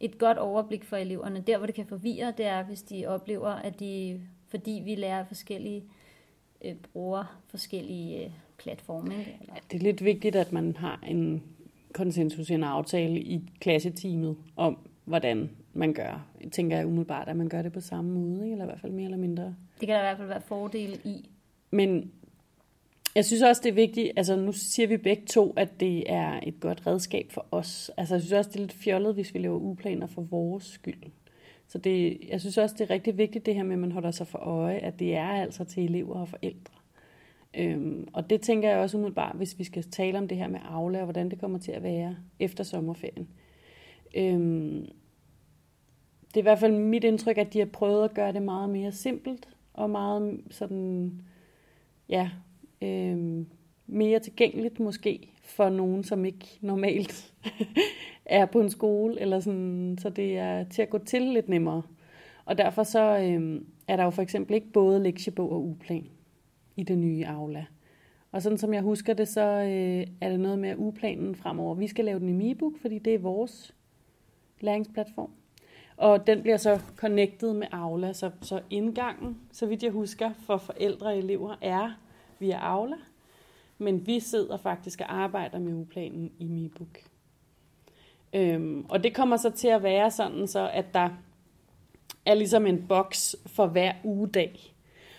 et 0.00 0.18
godt 0.18 0.38
overblik 0.38 0.84
for 0.84 0.96
eleverne. 0.96 1.40
Der, 1.40 1.56
hvor 1.58 1.66
det 1.66 1.74
kan 1.74 1.86
forvirre, 1.86 2.32
det 2.36 2.46
er, 2.46 2.62
hvis 2.62 2.82
de 2.82 3.06
oplever, 3.06 3.48
at 3.50 3.80
de, 3.80 4.20
fordi 4.48 4.82
vi 4.84 4.94
lærer 4.94 5.24
forskellige, 5.24 5.84
øh, 6.64 6.74
bruger 6.92 7.40
forskellige 7.48 8.24
øh, 8.24 8.30
platforme. 8.58 9.14
Eller, 9.14 9.54
Det 9.70 9.76
er 9.78 9.82
lidt 9.82 10.04
vigtigt, 10.04 10.36
at 10.36 10.52
man 10.52 10.76
har 10.76 11.00
en 11.06 11.42
konsensus, 11.92 12.50
en 12.50 12.64
aftale 12.64 13.20
i 13.20 13.42
klasseteamet 13.60 14.36
om, 14.56 14.78
hvordan 15.04 15.50
man 15.72 15.92
gør. 15.92 16.26
Jeg 16.42 16.52
tænker 16.52 16.76
jeg 16.76 16.86
umiddelbart, 16.86 17.28
at 17.28 17.36
man 17.36 17.48
gør 17.48 17.62
det 17.62 17.72
på 17.72 17.80
samme 17.80 18.10
måde, 18.10 18.44
ikke? 18.44 18.52
eller 18.52 18.64
i 18.64 18.68
hvert 18.68 18.80
fald 18.80 18.92
mere 18.92 19.04
eller 19.04 19.18
mindre. 19.18 19.54
det 19.80 19.88
kan 19.88 19.94
der 19.94 20.00
i 20.00 20.02
hvert 20.02 20.16
fald 20.16 20.28
være 20.28 20.40
fordele 20.40 20.96
i. 21.04 21.30
Men 21.70 22.12
jeg 23.14 23.24
synes 23.24 23.42
også, 23.42 23.60
det 23.64 23.68
er 23.68 23.74
vigtigt, 23.74 24.12
altså 24.16 24.36
nu 24.36 24.52
siger 24.52 24.86
vi 24.88 24.96
begge 24.96 25.26
to, 25.26 25.54
at 25.56 25.80
det 25.80 26.12
er 26.12 26.40
et 26.42 26.60
godt 26.60 26.86
redskab 26.86 27.26
for 27.30 27.46
os. 27.50 27.90
Altså 27.96 28.14
jeg 28.14 28.22
synes 28.22 28.32
også, 28.32 28.50
det 28.50 28.56
er 28.56 28.60
lidt 28.60 28.72
fjollet, 28.72 29.14
hvis 29.14 29.34
vi 29.34 29.38
laver 29.38 29.58
uplaner 29.58 30.06
for 30.06 30.22
vores 30.22 30.64
skyld. 30.64 31.02
Så 31.68 31.78
det, 31.78 32.18
jeg 32.28 32.40
synes 32.40 32.58
også, 32.58 32.74
det 32.78 32.84
er 32.84 32.94
rigtig 32.94 33.18
vigtigt 33.18 33.46
det 33.46 33.54
her 33.54 33.62
med, 33.62 33.72
at 33.72 33.78
man 33.78 33.92
holder 33.92 34.10
sig 34.10 34.26
for 34.26 34.38
øje, 34.38 34.76
at 34.76 34.98
det 34.98 35.14
er 35.14 35.28
altså 35.28 35.64
til 35.64 35.84
elever 35.84 36.14
og 36.14 36.28
forældre. 36.28 36.74
Øhm, 37.54 38.08
og 38.12 38.30
det 38.30 38.40
tænker 38.40 38.70
jeg 38.70 38.78
også 38.78 38.96
umiddelbart, 38.96 39.36
hvis 39.36 39.58
vi 39.58 39.64
skal 39.64 39.82
tale 39.82 40.18
om 40.18 40.28
det 40.28 40.38
her 40.38 40.48
med 40.48 40.60
Aula, 40.64 40.98
og 40.98 41.04
hvordan 41.04 41.30
det 41.30 41.40
kommer 41.40 41.58
til 41.58 41.72
at 41.72 41.82
være 41.82 42.16
efter 42.38 42.64
sommerferien. 42.64 43.28
Øhm, 44.16 44.86
det 46.28 46.36
er 46.36 46.40
i 46.40 46.42
hvert 46.42 46.58
fald 46.58 46.72
mit 46.72 47.04
indtryk, 47.04 47.38
at 47.38 47.52
de 47.52 47.58
har 47.58 47.66
prøvet 47.66 48.04
at 48.04 48.14
gøre 48.14 48.32
det 48.32 48.42
meget 48.42 48.70
mere 48.70 48.92
simpelt, 48.92 49.48
og 49.74 49.90
meget 49.90 50.40
sådan, 50.50 51.22
ja, 52.08 52.30
øhm, 52.82 53.46
mere 53.86 54.18
tilgængeligt 54.18 54.80
måske 54.80 55.28
for 55.42 55.68
nogen, 55.68 56.04
som 56.04 56.24
ikke 56.24 56.58
normalt 56.60 57.34
er 58.26 58.46
på 58.46 58.60
en 58.60 58.70
skole, 58.70 59.20
eller 59.20 59.40
sådan, 59.40 59.98
så 60.00 60.10
det 60.10 60.38
er 60.38 60.64
til 60.64 60.82
at 60.82 60.90
gå 60.90 60.98
til 60.98 61.22
lidt 61.22 61.48
nemmere. 61.48 61.82
Og 62.44 62.58
derfor 62.58 62.82
så 62.82 63.18
øhm, 63.18 63.66
er 63.88 63.96
der 63.96 64.04
jo 64.04 64.10
for 64.10 64.22
eksempel 64.22 64.54
ikke 64.54 64.72
både 64.72 65.02
lektiebog 65.02 65.52
og 65.52 65.64
ugeplan 65.64 66.06
i 66.76 66.82
det 66.82 66.98
nye 66.98 67.26
Aula. 67.26 67.66
Og 68.32 68.42
sådan 68.42 68.58
som 68.58 68.74
jeg 68.74 68.82
husker 68.82 69.14
det, 69.14 69.28
så 69.28 69.40
øh, 69.40 70.06
er 70.20 70.30
det 70.30 70.40
noget 70.40 70.58
med 70.58 70.74
uplanen 70.76 71.34
fremover. 71.34 71.74
Vi 71.74 71.86
skal 71.86 72.04
lave 72.04 72.20
den 72.20 72.28
i 72.28 72.32
MiBook, 72.32 72.72
fordi 72.80 72.98
det 72.98 73.14
er 73.14 73.18
vores 73.18 73.74
læringsplatform. 74.60 75.30
Og 75.96 76.26
den 76.26 76.42
bliver 76.42 76.56
så 76.56 76.80
connected 76.96 77.52
med 77.52 77.66
Aula, 77.72 78.12
så, 78.12 78.30
så 78.40 78.60
indgangen, 78.70 79.38
så 79.52 79.66
vidt 79.66 79.82
jeg 79.82 79.92
husker, 79.92 80.32
for 80.46 80.56
forældre 80.56 81.06
og 81.06 81.18
elever 81.18 81.56
er 81.60 81.90
via 82.38 82.58
Aula. 82.58 82.96
Men 83.78 84.06
vi 84.06 84.20
sidder 84.20 84.56
faktisk 84.56 85.00
og 85.00 85.14
arbejder 85.14 85.58
med 85.58 85.74
uplanen 85.74 86.32
i 86.38 86.44
MiBook. 86.44 87.02
Øhm, 88.32 88.86
og 88.88 89.04
det 89.04 89.14
kommer 89.14 89.36
så 89.36 89.50
til 89.50 89.68
at 89.68 89.82
være 89.82 90.10
sådan, 90.10 90.46
så 90.46 90.70
at 90.72 90.94
der 90.94 91.08
er 92.26 92.34
ligesom 92.34 92.66
en 92.66 92.86
boks 92.88 93.36
for 93.46 93.66
hver 93.66 93.92
ugedag. 94.04 94.74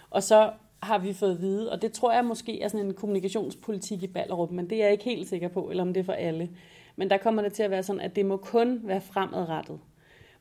Og 0.09 0.23
så 0.23 0.51
har 0.85 0.97
vi 0.97 1.13
fået 1.13 1.31
at 1.31 1.41
vide, 1.41 1.71
og 1.71 1.81
det 1.81 1.91
tror 1.91 2.13
jeg 2.13 2.25
måske 2.25 2.61
er 2.61 2.67
sådan 2.67 2.85
en 2.85 2.93
kommunikationspolitik 2.93 4.03
i 4.03 4.07
Ballerup, 4.07 4.51
men 4.51 4.69
det 4.69 4.77
er 4.77 4.83
jeg 4.83 4.91
ikke 4.91 5.03
helt 5.03 5.27
sikker 5.29 5.47
på, 5.47 5.69
eller 5.69 5.83
om 5.83 5.93
det 5.93 5.99
er 5.99 6.05
for 6.05 6.13
alle. 6.13 6.49
Men 6.95 7.09
der 7.09 7.17
kommer 7.17 7.41
det 7.41 7.53
til 7.53 7.63
at 7.63 7.71
være 7.71 7.83
sådan, 7.83 8.01
at 8.01 8.15
det 8.15 8.25
må 8.25 8.37
kun 8.37 8.79
være 8.83 9.01
fremadrettet. 9.01 9.79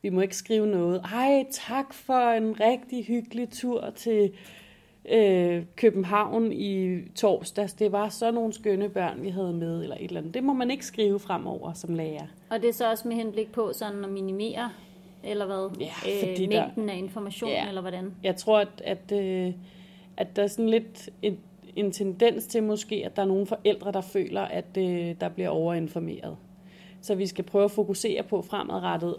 Vi 0.03 0.09
må 0.09 0.21
ikke 0.21 0.37
skrive 0.37 0.67
noget, 0.67 1.01
ej 1.15 1.47
tak 1.51 1.95
for 1.95 2.31
en 2.31 2.61
rigtig 2.61 3.05
hyggelig 3.05 3.49
tur 3.51 3.91
til 3.97 4.33
øh, 5.13 5.63
København 5.77 6.53
i 6.53 6.99
torsdags. 7.17 7.73
Det 7.73 7.93
var 7.93 8.09
så 8.09 8.31
nogle 8.31 8.53
skønne 8.53 8.89
børn, 8.89 9.23
vi 9.23 9.29
havde 9.29 9.53
med, 9.53 9.83
eller 9.83 9.97
et 9.97 10.05
eller 10.05 10.21
andet. 10.21 10.35
Det 10.35 10.45
må 10.45 10.53
man 10.53 10.71
ikke 10.71 10.87
skrive 10.87 11.19
fremover 11.21 11.73
som 11.73 11.95
lærer. 11.95 12.27
Og 12.51 12.61
det 12.63 12.69
er 12.69 12.73
så 12.73 12.91
også 12.91 13.09
med 13.09 13.17
henblik 13.17 13.53
på 13.53 13.73
sådan 13.73 14.05
at 14.05 14.11
minimere, 14.11 14.71
eller 15.25 15.47
hvad? 15.47 15.71
Øh, 15.77 15.83
Ja, 15.83 15.93
fordi 16.31 16.47
der- 16.47 16.63
mængden 16.67 16.89
af 16.91 16.97
information, 16.97 17.51
Ja. 17.51 17.69
eller 17.69 17.81
hvordan? 17.81 18.15
Jeg 18.23 18.37
tror, 18.37 18.59
at, 18.59 18.83
at, 18.85 19.13
øh, 19.13 19.53
at 20.23 20.37
der 20.37 20.43
er 20.43 20.47
sådan 20.47 20.69
lidt 20.69 21.11
en, 21.23 21.38
en 21.76 21.93
tendens 21.93 22.47
til 22.47 22.62
måske, 22.62 23.02
at 23.05 23.17
der 23.17 23.23
er 23.23 23.26
nogle 23.26 23.47
forældre, 23.47 23.93
der 23.93 24.00
føler, 24.00 24.43
at 24.43 24.76
øh, 24.79 25.14
der 25.21 25.29
bliver 25.29 25.49
overinformeret. 25.49 26.37
Så 27.00 27.14
vi 27.14 27.26
skal 27.26 27.45
prøve 27.45 27.64
at 27.64 27.71
fokusere 27.71 28.23
på 28.23 28.43
fremadrettet, 28.43 29.17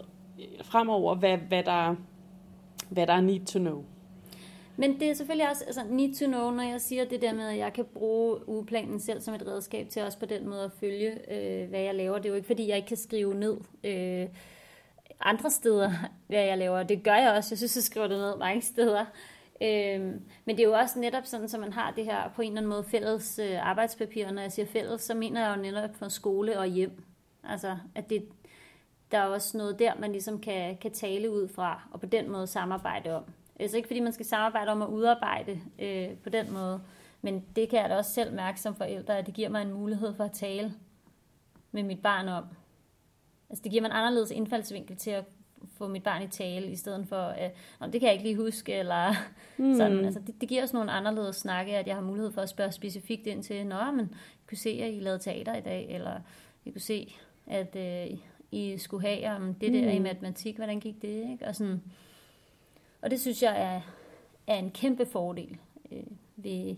fremover, 0.62 1.14
hvad, 1.14 1.36
hvad, 1.36 1.62
der, 1.62 1.94
hvad 2.88 3.06
der 3.06 3.12
er 3.12 3.20
need 3.20 3.44
to 3.46 3.58
know. 3.58 3.84
Men 4.76 5.00
det 5.00 5.10
er 5.10 5.14
selvfølgelig 5.14 5.50
også 5.50 5.64
altså, 5.64 5.80
need 5.90 6.14
to 6.14 6.26
know, 6.26 6.50
når 6.50 6.62
jeg 6.62 6.80
siger 6.80 7.04
det 7.04 7.22
der 7.22 7.34
med, 7.34 7.48
at 7.48 7.58
jeg 7.58 7.72
kan 7.72 7.84
bruge 7.84 8.48
ugeplanen 8.48 9.00
selv 9.00 9.20
som 9.20 9.34
et 9.34 9.46
redskab 9.46 9.88
til 9.88 10.02
også 10.02 10.18
på 10.18 10.26
den 10.26 10.48
måde 10.48 10.64
at 10.64 10.72
følge, 10.72 11.10
øh, 11.10 11.68
hvad 11.68 11.80
jeg 11.80 11.94
laver. 11.94 12.16
Det 12.16 12.24
er 12.24 12.28
jo 12.28 12.34
ikke, 12.34 12.46
fordi 12.46 12.68
jeg 12.68 12.76
ikke 12.76 12.88
kan 12.88 12.96
skrive 12.96 13.34
ned. 13.34 13.56
Øh, 13.84 14.26
andre 15.20 15.50
steder, 15.50 15.90
hvad 16.26 16.44
jeg 16.44 16.58
laver. 16.58 16.82
Det 16.82 17.02
gør 17.02 17.14
jeg 17.14 17.32
også. 17.32 17.48
Jeg 17.52 17.58
synes, 17.58 17.76
jeg 17.76 17.82
skriver 17.82 18.06
det 18.06 18.18
ned 18.18 18.38
mange 18.38 18.62
steder. 18.62 19.04
Øhm, 19.64 20.22
men 20.44 20.56
det 20.56 20.62
er 20.62 20.68
jo 20.68 20.74
også 20.74 20.98
netop 20.98 21.26
sådan, 21.26 21.48
så 21.48 21.58
man 21.58 21.72
har 21.72 21.90
det 21.90 22.04
her 22.04 22.28
på 22.36 22.42
en 22.42 22.48
eller 22.48 22.60
anden 22.60 22.70
måde 22.70 22.84
fælles 22.84 23.38
øh, 23.38 23.66
arbejdspapir. 23.66 24.30
Når 24.30 24.42
jeg 24.42 24.52
siger 24.52 24.66
fælles, 24.66 25.02
så 25.02 25.14
mener 25.14 25.46
jeg 25.46 25.56
jo 25.56 25.62
netop 25.62 25.96
fra 25.96 26.08
skole 26.08 26.58
og 26.58 26.66
hjem. 26.66 27.04
Altså, 27.44 27.76
at 27.94 28.10
det, 28.10 28.28
der 29.10 29.18
er 29.18 29.26
også 29.26 29.58
noget 29.58 29.78
der, 29.78 29.92
man 29.98 30.12
ligesom 30.12 30.40
kan, 30.40 30.76
kan 30.76 30.92
tale 30.92 31.30
ud 31.30 31.48
fra, 31.48 31.88
og 31.92 32.00
på 32.00 32.06
den 32.06 32.30
måde 32.30 32.46
samarbejde 32.46 33.16
om. 33.16 33.24
Altså 33.60 33.76
ikke 33.76 33.86
fordi 33.86 34.00
man 34.00 34.12
skal 34.12 34.26
samarbejde 34.26 34.72
om 34.72 34.82
at 34.82 34.88
udarbejde 34.88 35.60
øh, 35.78 36.16
på 36.22 36.28
den 36.28 36.52
måde, 36.52 36.80
men 37.22 37.44
det 37.56 37.68
kan 37.68 37.80
jeg 37.80 37.90
da 37.90 37.96
også 37.96 38.12
selv 38.12 38.34
mærke 38.34 38.60
som 38.60 38.76
forældre, 38.76 39.18
at 39.18 39.26
det 39.26 39.34
giver 39.34 39.48
mig 39.48 39.62
en 39.62 39.72
mulighed 39.72 40.14
for 40.14 40.24
at 40.24 40.32
tale 40.32 40.74
med 41.72 41.82
mit 41.82 42.02
barn 42.02 42.28
om. 42.28 42.44
Altså 43.50 43.62
det 43.62 43.70
giver 43.70 43.82
mig 43.82 43.88
en 43.88 43.96
anderledes 43.96 44.30
indfaldsvinkel 44.30 44.96
til 44.96 45.10
at 45.10 45.24
få 45.78 45.88
mit 45.88 46.02
barn 46.02 46.22
i 46.22 46.28
tale, 46.28 46.66
i 46.66 46.76
stedet 46.76 47.06
for, 47.08 47.16
at 47.16 47.52
det 47.82 47.92
kan 47.92 48.02
jeg 48.02 48.12
ikke 48.12 48.24
lige 48.24 48.36
huske, 48.36 48.74
eller 48.74 49.14
mm. 49.56 49.74
sådan. 49.76 50.04
Altså, 50.04 50.20
det, 50.26 50.40
det 50.40 50.48
giver 50.48 50.62
os 50.62 50.72
nogle 50.72 50.92
anderledes 50.92 51.36
snakke, 51.36 51.76
at 51.76 51.86
jeg 51.86 51.94
har 51.94 52.02
mulighed 52.02 52.32
for 52.32 52.40
at 52.40 52.48
spørge 52.48 52.72
specifikt 52.72 53.26
ind 53.26 53.42
til, 53.42 53.66
nå, 53.66 53.90
men 53.90 54.00
jeg 54.10 54.48
kunne 54.48 54.58
se, 54.58 54.70
at 54.70 54.94
I 54.94 54.98
lavede 55.00 55.22
teater 55.22 55.54
i 55.54 55.60
dag, 55.60 55.86
eller 55.90 56.20
jeg 56.64 56.72
kunne 56.72 56.80
se, 56.80 57.14
at 57.46 57.76
øh, 57.76 58.18
I 58.50 58.78
skulle 58.78 59.08
have 59.08 59.36
om 59.36 59.54
det 59.54 59.72
der 59.72 59.82
mm. 59.82 59.96
i 59.96 59.98
matematik, 59.98 60.56
hvordan 60.56 60.80
gik 60.80 61.02
det, 61.02 61.30
ikke? 61.32 61.46
Og, 61.46 61.56
sådan. 61.56 61.82
og 63.02 63.10
det 63.10 63.20
synes 63.20 63.42
jeg 63.42 63.62
er, 63.62 63.80
er 64.46 64.58
en 64.58 64.70
kæmpe 64.70 65.06
fordel 65.06 65.58
øh, 65.92 66.02
ved, 66.36 66.76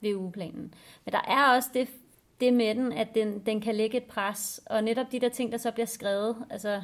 ved 0.00 0.14
ugeplanen. 0.14 0.74
Men 1.04 1.12
der 1.12 1.22
er 1.28 1.56
også 1.56 1.68
det, 1.74 1.88
det 2.40 2.52
med 2.52 2.74
den, 2.74 2.92
at 2.92 3.14
den, 3.14 3.38
den 3.38 3.60
kan 3.60 3.74
lægge 3.74 3.96
et 3.96 4.04
pres, 4.04 4.60
og 4.66 4.84
netop 4.84 5.12
de 5.12 5.20
der 5.20 5.28
ting, 5.28 5.52
der 5.52 5.58
så 5.58 5.70
bliver 5.70 5.86
skrevet, 5.86 6.36
altså 6.50 6.82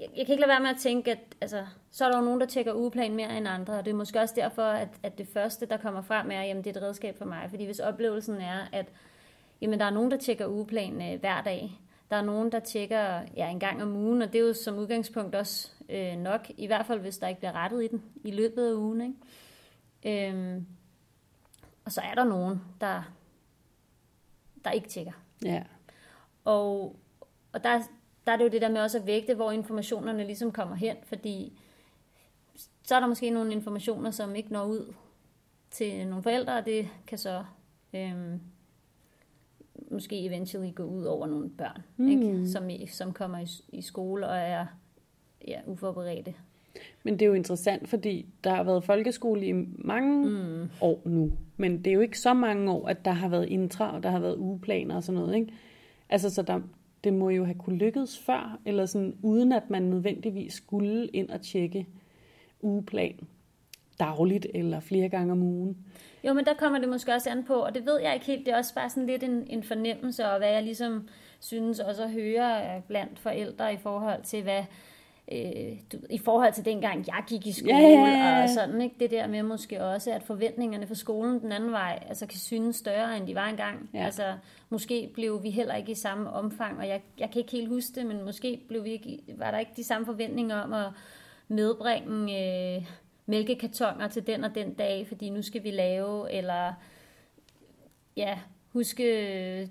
jeg, 0.00 0.08
jeg 0.16 0.26
kan 0.26 0.32
ikke 0.32 0.40
lade 0.40 0.50
være 0.50 0.60
med 0.60 0.70
at 0.70 0.76
tænke, 0.80 1.10
at 1.10 1.18
altså, 1.40 1.66
så 1.90 2.04
er 2.04 2.10
der 2.10 2.18
jo 2.18 2.24
nogen, 2.24 2.40
der 2.40 2.46
tjekker 2.46 2.72
ugeplan 2.72 3.14
mere 3.14 3.36
end 3.36 3.48
andre, 3.48 3.78
og 3.78 3.84
det 3.84 3.90
er 3.90 3.94
måske 3.94 4.20
også 4.20 4.34
derfor, 4.36 4.62
at, 4.62 4.88
at 5.02 5.18
det 5.18 5.28
første, 5.28 5.66
der 5.66 5.76
kommer 5.76 6.02
frem, 6.02 6.30
er, 6.30 6.42
jamen 6.42 6.64
det 6.64 6.76
er 6.76 6.80
et 6.80 6.86
redskab 6.86 7.18
for 7.18 7.24
mig. 7.24 7.46
Fordi 7.50 7.64
hvis 7.64 7.80
oplevelsen 7.80 8.40
er, 8.40 8.68
at 8.72 8.86
jamen, 9.60 9.78
der 9.78 9.84
er 9.84 9.90
nogen, 9.90 10.10
der 10.10 10.16
tjekker 10.16 10.46
ugeplan 10.46 11.12
øh, 11.12 11.20
hver 11.20 11.42
dag, 11.42 11.80
der 12.10 12.16
er 12.16 12.22
nogen, 12.22 12.52
der 12.52 12.60
tjekker 12.60 13.20
ja, 13.36 13.50
en 13.50 13.60
gang 13.60 13.82
om 13.82 13.96
ugen, 13.96 14.22
og 14.22 14.32
det 14.32 14.40
er 14.40 14.46
jo 14.46 14.52
som 14.52 14.78
udgangspunkt 14.78 15.34
også 15.34 15.70
øh, 15.88 16.16
nok, 16.16 16.50
i 16.56 16.66
hvert 16.66 16.86
fald 16.86 17.00
hvis 17.00 17.18
der 17.18 17.28
ikke 17.28 17.40
bliver 17.40 17.52
rettet 17.52 17.84
i 17.84 17.88
den 17.88 18.02
i 18.24 18.30
løbet 18.30 18.68
af 18.68 18.74
ugen. 18.74 19.00
Ikke? 19.00 20.28
Øhm, 20.30 20.66
og 21.84 21.92
så 21.92 22.00
er 22.00 22.14
der 22.14 22.24
nogen, 22.24 22.62
der, 22.80 23.02
der 24.64 24.70
ikke 24.70 24.88
tjekker. 24.88 25.12
Ja. 25.44 25.62
Og, 26.44 26.96
og 27.52 27.64
der, 27.64 27.80
der 28.28 28.34
er 28.34 28.36
det 28.36 28.44
jo 28.44 28.50
det 28.50 28.62
der 28.62 28.68
med 28.68 28.80
også 28.80 28.98
at 28.98 29.06
vægte, 29.06 29.34
hvor 29.34 29.50
informationerne 29.50 30.24
ligesom 30.24 30.52
kommer 30.52 30.76
hen, 30.76 30.96
fordi 31.02 31.52
så 32.82 32.94
er 32.94 33.00
der 33.00 33.06
måske 33.06 33.30
nogle 33.30 33.52
informationer, 33.52 34.10
som 34.10 34.34
ikke 34.34 34.52
når 34.52 34.64
ud 34.64 34.94
til 35.70 36.06
nogle 36.06 36.22
forældre, 36.22 36.58
og 36.58 36.66
det 36.66 36.88
kan 37.06 37.18
så 37.18 37.44
øhm, 37.94 38.40
måske 39.90 40.24
eventually 40.24 40.74
gå 40.74 40.82
ud 40.82 41.04
over 41.04 41.26
nogle 41.26 41.50
børn, 41.50 41.82
mm. 41.96 42.08
ikke? 42.08 42.48
Som, 42.48 42.70
som 42.88 43.12
kommer 43.12 43.38
i, 43.38 43.76
i 43.76 43.82
skole 43.82 44.28
og 44.28 44.36
er 44.36 44.66
ja, 45.48 45.60
uforberedte. 45.66 46.34
Men 47.02 47.14
det 47.14 47.22
er 47.22 47.26
jo 47.26 47.34
interessant, 47.34 47.88
fordi 47.88 48.26
der 48.44 48.54
har 48.54 48.62
været 48.62 48.84
folkeskole 48.84 49.46
i 49.46 49.52
mange 49.78 50.28
mm. 50.28 50.68
år 50.80 51.02
nu, 51.04 51.32
men 51.56 51.78
det 51.78 51.86
er 51.86 51.94
jo 51.94 52.00
ikke 52.00 52.18
så 52.18 52.34
mange 52.34 52.72
år, 52.72 52.88
at 52.88 53.04
der 53.04 53.10
har 53.10 53.28
været 53.28 53.48
intra, 53.48 53.96
og 53.96 54.02
der 54.02 54.10
har 54.10 54.20
været 54.20 54.36
ugeplaner 54.36 54.96
og 54.96 55.02
sådan 55.02 55.20
noget, 55.20 55.34
ikke? 55.34 55.52
Altså, 56.08 56.30
så 56.30 56.42
der, 56.42 56.60
det 57.04 57.12
må 57.12 57.30
jo 57.30 57.44
have 57.44 57.58
kunne 57.58 57.78
lykkes 57.78 58.18
før, 58.18 58.58
eller 58.64 58.86
sådan, 58.86 59.16
uden 59.22 59.52
at 59.52 59.70
man 59.70 59.82
nødvendigvis 59.82 60.54
skulle 60.54 61.06
ind 61.06 61.30
og 61.30 61.40
tjekke 61.40 61.86
ugeplan 62.60 63.20
dagligt 64.00 64.46
eller 64.54 64.80
flere 64.80 65.08
gange 65.08 65.32
om 65.32 65.42
ugen. 65.42 65.76
Jo, 66.24 66.32
men 66.32 66.44
der 66.44 66.54
kommer 66.54 66.78
det 66.78 66.88
måske 66.88 67.12
også 67.12 67.30
an 67.30 67.44
på, 67.44 67.54
og 67.54 67.74
det 67.74 67.86
ved 67.86 68.00
jeg 68.00 68.14
ikke 68.14 68.26
helt, 68.26 68.46
det 68.46 68.52
er 68.52 68.58
også 68.58 68.74
bare 68.74 68.90
sådan 68.90 69.06
lidt 69.06 69.22
en, 69.22 69.46
en 69.46 69.62
fornemmelse, 69.62 70.26
og 70.26 70.38
hvad 70.38 70.50
jeg 70.50 70.62
ligesom 70.62 71.08
synes 71.40 71.80
også 71.80 72.02
at 72.02 72.10
høre 72.10 72.80
blandt 72.88 73.18
forældre 73.18 73.72
i 73.72 73.76
forhold 73.76 74.22
til, 74.22 74.42
hvad, 74.42 74.62
øh, 75.32 75.78
du, 75.92 75.98
i 76.10 76.18
forhold 76.18 76.52
til 76.52 76.64
dengang 76.64 77.06
jeg 77.06 77.24
gik 77.28 77.46
i 77.46 77.52
skole, 77.52 77.76
ja. 77.76 78.42
og 78.42 78.48
sådan, 78.48 78.80
ikke? 78.82 78.96
Det 79.00 79.10
der 79.10 79.26
med 79.26 79.42
måske 79.42 79.84
også, 79.84 80.12
at 80.12 80.22
forventningerne 80.22 80.86
for 80.86 80.94
skolen 80.94 81.40
den 81.40 81.52
anden 81.52 81.72
vej, 81.72 82.02
altså 82.08 82.26
kan 82.26 82.38
synes 82.38 82.76
større, 82.76 83.16
end 83.16 83.26
de 83.26 83.34
var 83.34 83.48
engang. 83.48 83.90
Ja. 83.94 84.04
Altså, 84.04 84.34
måske 84.70 85.10
blev 85.14 85.42
vi 85.42 85.50
heller 85.50 85.74
ikke 85.74 85.92
i 85.92 85.94
samme 85.94 86.30
omfang, 86.30 86.78
og 86.78 86.88
jeg, 86.88 87.02
jeg 87.18 87.30
kan 87.30 87.40
ikke 87.40 87.52
helt 87.52 87.68
huske 87.68 87.94
det, 87.94 88.06
men 88.06 88.24
måske 88.24 88.60
blev 88.68 88.84
vi 88.84 88.90
ikke, 88.90 89.18
var 89.36 89.50
der 89.50 89.58
ikke 89.58 89.72
de 89.76 89.84
samme 89.84 90.06
forventninger 90.06 90.56
om 90.56 90.72
at 90.72 90.86
medbringe 91.48 92.76
øh, 92.76 92.86
mælkekartoner 93.26 94.08
til 94.08 94.26
den 94.26 94.44
og 94.44 94.54
den 94.54 94.74
dag, 94.74 95.06
fordi 95.08 95.30
nu 95.30 95.42
skal 95.42 95.64
vi 95.64 95.70
lave, 95.70 96.32
eller 96.32 96.72
ja, 98.16 98.38
huske 98.68 99.04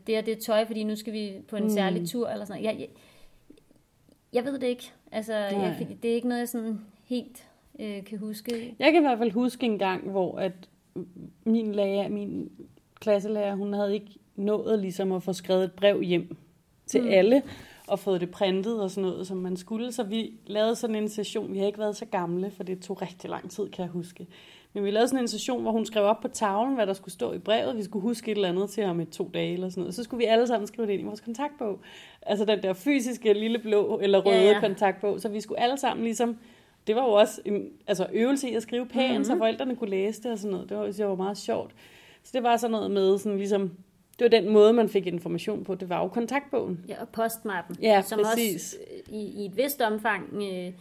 det 0.07 0.17
og 0.17 0.25
det 0.25 0.39
tøj, 0.39 0.65
fordi 0.65 0.83
nu 0.83 0.95
skal 0.95 1.13
vi 1.13 1.33
på 1.49 1.55
en 1.55 1.63
mm. 1.63 1.69
særlig 1.69 2.09
tur, 2.09 2.29
eller 2.29 2.45
sådan 2.45 2.61
noget. 2.61 2.79
Jeg, 2.79 2.79
jeg, 2.79 2.89
jeg 4.33 4.45
ved 4.45 4.59
det 4.59 4.67
ikke. 4.67 4.91
Altså, 5.11 5.33
jeg, 5.33 5.87
det 6.03 6.11
er 6.11 6.15
ikke 6.15 6.27
noget, 6.27 6.39
jeg 6.39 6.49
sådan 6.49 6.79
helt 7.03 7.47
øh, 7.79 8.03
kan 8.03 8.17
huske. 8.17 8.75
Jeg 8.79 8.91
kan 8.91 9.01
i 9.01 9.05
hvert 9.05 9.17
fald 9.17 9.31
huske 9.31 9.65
en 9.65 9.79
gang, 9.79 10.09
hvor 10.09 10.39
at 10.39 10.53
min 11.43 11.75
lærer, 11.75 12.09
min 12.09 12.51
klasselærer, 12.99 13.55
hun 13.55 13.73
havde 13.73 13.93
ikke 13.93 14.19
nået 14.35 14.79
ligesom 14.79 15.11
at 15.11 15.23
få 15.23 15.33
skrevet 15.33 15.63
et 15.63 15.71
brev 15.71 16.01
hjem 16.01 16.37
til 16.85 17.01
mm. 17.01 17.09
alle, 17.11 17.43
og 17.87 17.99
fået 17.99 18.21
det 18.21 18.31
printet 18.31 18.81
og 18.81 18.91
sådan 18.91 19.09
noget, 19.09 19.27
som 19.27 19.37
man 19.37 19.57
skulle. 19.57 19.91
Så 19.91 20.03
vi 20.03 20.33
lavede 20.47 20.75
sådan 20.75 20.95
en 20.95 21.09
session. 21.09 21.53
Vi 21.53 21.59
har 21.59 21.65
ikke 21.65 21.79
været 21.79 21.95
så 21.95 22.05
gamle, 22.05 22.51
for 22.51 22.63
det 22.63 22.79
tog 22.79 23.01
rigtig 23.01 23.29
lang 23.29 23.51
tid, 23.51 23.69
kan 23.69 23.83
jeg 23.83 23.91
huske. 23.91 24.27
Men 24.73 24.83
vi 24.83 24.91
lavede 24.91 25.07
sådan 25.07 25.23
en 25.23 25.27
session, 25.27 25.61
hvor 25.61 25.71
hun 25.71 25.85
skrev 25.85 26.03
op 26.03 26.19
på 26.21 26.27
tavlen, 26.27 26.75
hvad 26.75 26.87
der 26.87 26.93
skulle 26.93 27.13
stå 27.13 27.33
i 27.33 27.37
brevet. 27.37 27.77
Vi 27.77 27.83
skulle 27.83 28.03
huske 28.03 28.31
et 28.31 28.35
eller 28.35 28.49
andet 28.49 28.69
til 28.69 28.83
om 28.83 28.99
et 28.99 29.09
to 29.09 29.31
dage 29.33 29.53
eller 29.53 29.69
sådan 29.69 29.81
noget. 29.81 29.95
Så 29.95 30.03
skulle 30.03 30.17
vi 30.17 30.25
alle 30.25 30.47
sammen 30.47 30.67
skrive 30.67 30.87
det 30.87 30.93
ind 30.93 31.01
i 31.01 31.05
vores 31.05 31.21
kontaktbog. 31.21 31.79
Altså 32.21 32.45
den 32.45 32.63
der 32.63 32.73
fysiske 32.73 33.33
lille 33.33 33.59
blå 33.59 33.99
eller 34.03 34.19
røde 34.19 34.35
ja, 34.35 34.51
ja. 34.51 34.59
kontaktbog. 34.59 35.21
Så 35.21 35.29
vi 35.29 35.41
skulle 35.41 35.59
alle 35.59 35.77
sammen 35.77 36.03
ligesom... 36.03 36.37
Det 36.87 36.95
var 36.95 37.03
jo 37.03 37.11
også 37.11 37.41
en 37.45 37.69
altså 37.87 38.07
øvelse 38.13 38.49
i 38.49 38.53
at 38.53 38.63
skrive 38.63 38.85
pænt, 38.85 39.09
mm-hmm. 39.09 39.23
så 39.23 39.37
forældrene 39.37 39.75
kunne 39.75 39.89
læse 39.89 40.23
det 40.23 40.31
og 40.31 40.37
sådan 40.37 40.51
noget. 40.51 40.69
Det 40.69 40.77
var, 40.77 40.85
det 40.85 41.05
var 41.07 41.15
meget 41.15 41.37
sjovt. 41.37 41.71
Så 42.23 42.31
det 42.33 42.43
var 42.43 42.57
sådan 42.57 42.71
noget 42.71 42.91
med 42.91 43.17
sådan 43.17 43.37
ligesom 43.37 43.71
det 44.19 44.31
var 44.31 44.39
den 44.39 44.49
måde, 44.49 44.73
man 44.73 44.89
fik 44.89 45.07
information 45.07 45.63
på. 45.63 45.75
Det 45.75 45.89
var 45.89 46.01
jo 46.01 46.07
kontaktbogen. 46.07 46.85
Ja, 46.87 47.01
og 47.01 47.09
postmappen. 47.09 47.77
Ja, 47.81 48.01
som 48.01 48.19
præcis. 48.19 48.55
også 48.55 48.77
øh, 49.07 49.13
i, 49.13 49.41
i 49.41 49.45
et 49.45 49.57
vist 49.57 49.81
omfang, 49.81 50.33
øh, 50.33 50.71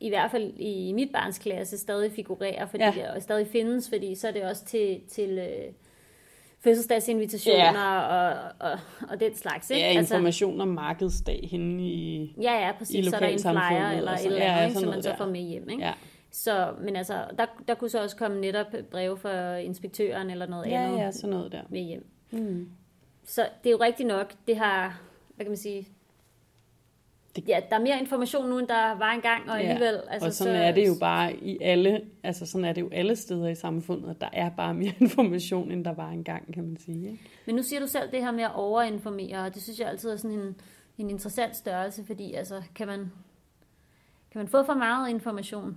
i 0.00 0.08
hvert 0.08 0.30
fald 0.30 0.52
i 0.58 0.92
mit 0.92 1.12
barns 1.12 1.38
klasse, 1.38 1.78
stadig 1.78 2.12
figurerer, 2.12 2.66
fordi, 2.66 2.84
ja. 2.84 3.14
og 3.14 3.22
stadig 3.22 3.46
findes, 3.46 3.88
fordi 3.88 4.14
så 4.14 4.28
er 4.28 4.32
det 4.32 4.42
også 4.42 4.64
til, 4.64 5.00
til 5.08 5.38
øh, 5.38 5.72
fødselsdagsinvitationer 6.60 7.84
ja. 7.84 8.30
og, 8.30 8.52
og, 8.60 8.78
og 9.10 9.20
den 9.20 9.36
slags. 9.36 9.70
Ikke? 9.70 9.82
Ja, 9.82 9.88
altså- 9.88 10.14
information 10.14 10.52
altså, 10.52 10.62
om 10.62 10.68
markedsdag 10.68 11.48
henne 11.50 11.82
i 11.82 12.34
Ja, 12.42 12.66
ja, 12.66 12.72
præcis. 12.78 13.06
Så 13.06 13.16
er 13.16 13.20
der 13.20 13.26
en 13.26 13.38
flyer 13.38 13.90
eller 13.90 14.12
et 14.12 14.26
eller 14.26 14.42
andet, 14.42 14.74
ja, 14.74 14.80
som 14.80 14.88
man 14.88 15.02
så 15.02 15.14
får 15.18 15.26
med 15.26 15.40
hjem. 15.40 15.68
Ikke? 15.70 15.82
Ja. 15.82 15.92
Så, 16.30 16.72
men 16.80 16.96
altså, 16.96 17.14
der, 17.38 17.46
der 17.68 17.74
kunne 17.74 17.90
så 17.90 18.02
også 18.02 18.16
komme 18.16 18.40
netop 18.40 18.66
breve 18.90 19.16
fra 19.16 19.56
inspektøren 19.56 20.30
eller 20.30 20.46
noget 20.46 20.66
ja, 20.66 20.82
andet 20.82 20.98
ja, 20.98 21.10
sådan 21.10 21.30
noget 21.30 21.52
der. 21.52 21.62
med 21.68 21.80
hjem. 21.80 22.06
Mm. 22.30 22.70
Så 23.24 23.48
det 23.62 23.68
er 23.68 23.70
jo 23.70 23.80
rigtigt 23.80 24.06
nok, 24.06 24.32
det 24.46 24.56
har, 24.56 25.00
hvad 25.36 25.44
kan 25.44 25.50
man 25.50 25.56
sige, 25.56 25.88
det... 27.36 27.48
ja, 27.48 27.60
der 27.70 27.76
er 27.76 27.80
mere 27.80 28.00
information 28.00 28.50
nu, 28.50 28.58
end 28.58 28.68
der 28.68 28.94
var 28.98 29.12
engang, 29.12 29.50
og 29.50 29.60
alligevel... 29.60 29.94
Ja, 29.94 30.12
altså, 30.12 30.26
og 30.26 30.32
sådan 30.32 30.54
så... 30.54 30.62
er 30.62 30.72
det 30.72 30.88
jo 30.88 30.94
bare 31.00 31.36
i 31.36 31.58
alle, 31.60 32.04
altså 32.22 32.46
sådan 32.46 32.64
er 32.64 32.72
det 32.72 32.80
jo 32.80 32.88
alle 32.92 33.16
steder 33.16 33.48
i 33.48 33.54
samfundet, 33.54 34.10
at 34.10 34.20
der 34.20 34.28
er 34.32 34.50
bare 34.50 34.74
mere 34.74 34.92
information, 35.00 35.70
end 35.70 35.84
der 35.84 35.92
var 35.92 36.10
engang, 36.10 36.54
kan 36.54 36.64
man 36.64 36.76
sige. 36.76 37.10
Ikke? 37.10 37.22
Men 37.46 37.54
nu 37.54 37.62
siger 37.62 37.80
du 37.80 37.86
selv 37.86 38.10
det 38.10 38.20
her 38.20 38.30
med 38.30 38.44
at 38.44 38.54
overinformere, 38.54 39.38
og 39.38 39.54
det 39.54 39.62
synes 39.62 39.80
jeg 39.80 39.88
altid 39.88 40.10
er 40.10 40.16
sådan 40.16 40.38
en, 40.38 40.56
en 40.98 41.10
interessant 41.10 41.56
størrelse, 41.56 42.04
fordi 42.04 42.34
altså, 42.34 42.62
kan 42.74 42.86
man, 42.86 42.98
kan 44.32 44.38
man 44.38 44.48
få 44.48 44.64
for 44.64 44.74
meget 44.74 45.10
information? 45.10 45.76